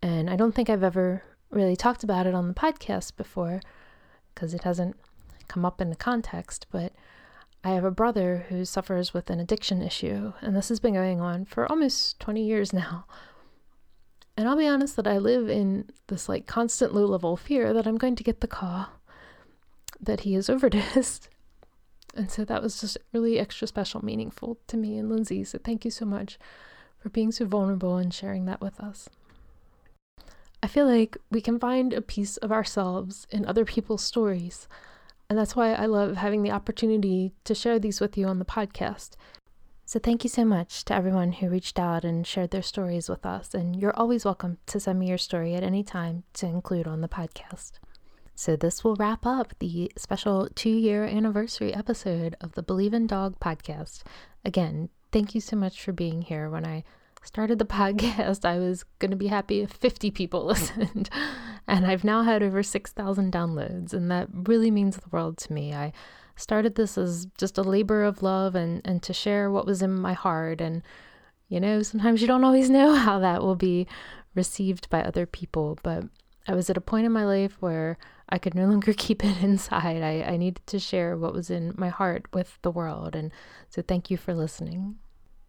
[0.02, 3.62] And I don't think I've ever really talked about it on the podcast before
[4.34, 4.98] because it hasn't
[5.48, 6.94] come up in the context, but
[7.64, 11.22] I have a brother who suffers with an addiction issue, and this has been going
[11.22, 13.06] on for almost 20 years now.
[14.38, 17.88] And I'll be honest that I live in this like constant low level fear that
[17.88, 18.88] I'm going to get the call
[20.00, 21.30] that he is overdosed.
[22.16, 25.44] And so that was just really extra special, meaningful to me and Lindsay.
[25.44, 26.40] So thank you so much
[26.98, 29.10] for being so vulnerable and sharing that with us.
[30.64, 34.68] I feel like we can find a piece of ourselves in other people's stories.
[35.30, 38.46] And that's why I love having the opportunity to share these with you on the
[38.46, 39.12] podcast.
[39.88, 43.24] So, thank you so much to everyone who reached out and shared their stories with
[43.24, 43.54] us.
[43.54, 47.02] And you're always welcome to send me your story at any time to include on
[47.02, 47.74] the podcast.
[48.38, 53.08] So, this will wrap up the special two year anniversary episode of the Believe in
[53.08, 54.04] Dog podcast.
[54.44, 56.50] Again, thank you so much for being here.
[56.50, 56.84] When I
[57.24, 61.10] started the podcast, I was going to be happy if 50 people listened.
[61.66, 65.74] and I've now had over 6,000 downloads, and that really means the world to me.
[65.74, 65.94] I
[66.36, 69.94] started this as just a labor of love and, and to share what was in
[69.94, 70.60] my heart.
[70.60, 70.84] And,
[71.48, 73.88] you know, sometimes you don't always know how that will be
[74.36, 76.04] received by other people, but
[76.50, 77.98] I was at a point in my life where
[78.30, 80.02] I could no longer keep it inside.
[80.02, 83.16] I, I needed to share what was in my heart with the world.
[83.16, 83.32] And
[83.70, 84.96] so thank you for listening.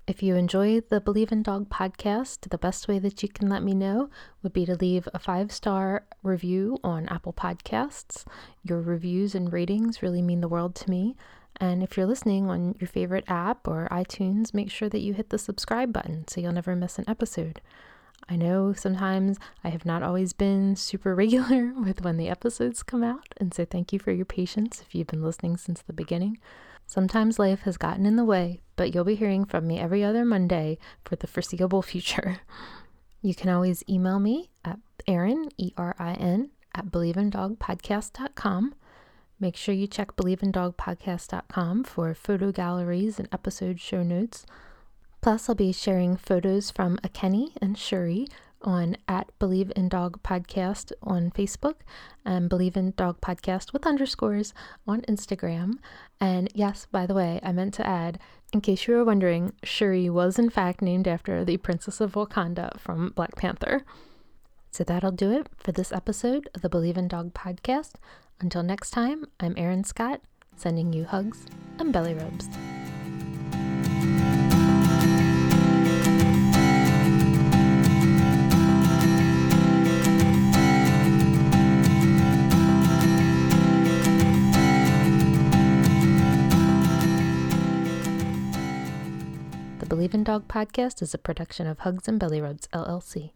[0.07, 3.65] If you enjoy the Believe in Dog podcast, the best way that you can let
[3.65, 4.09] me know
[4.41, 8.25] would be to leave a five star review on Apple Podcasts.
[8.63, 11.17] Your reviews and ratings really mean the world to me.
[11.57, 15.31] And if you're listening on your favorite app or iTunes, make sure that you hit
[15.31, 17.61] the subscribe button so you'll never miss an episode.
[18.29, 23.03] I know sometimes I have not always been super regular with when the episodes come
[23.03, 26.39] out, and so thank you for your patience if you've been listening since the beginning.
[26.87, 30.25] Sometimes life has gotten in the way, but you'll be hearing from me every other
[30.25, 32.41] Monday for the foreseeable future.
[33.23, 38.75] You can always email me at Erin, E R I N, at believeindogpodcast.com.
[39.41, 44.47] Make sure you check believeindogpodcast.com for photo galleries and episode show notes.
[45.21, 48.29] Plus, I'll be sharing photos from Ekene and Shuri
[48.63, 51.77] on at Believe in Dog Podcast on Facebook
[52.25, 54.55] and Believe in Dog Podcast with underscores
[54.87, 55.75] on Instagram.
[56.21, 58.19] And yes, by the way, I meant to add,
[58.53, 62.79] in case you were wondering, Shuri was in fact named after the Princess of Wakanda
[62.81, 63.85] from Black Panther.
[64.71, 67.95] So that'll do it for this episode of the Believe in Dog Podcast.
[68.41, 70.21] Until next time, I'm Erin Scott,
[70.55, 71.47] sending you hugs
[71.79, 72.49] and belly rubs.
[89.97, 93.31] Believe in Dog podcast is a production of Hugs and Belly Rubs, LLC.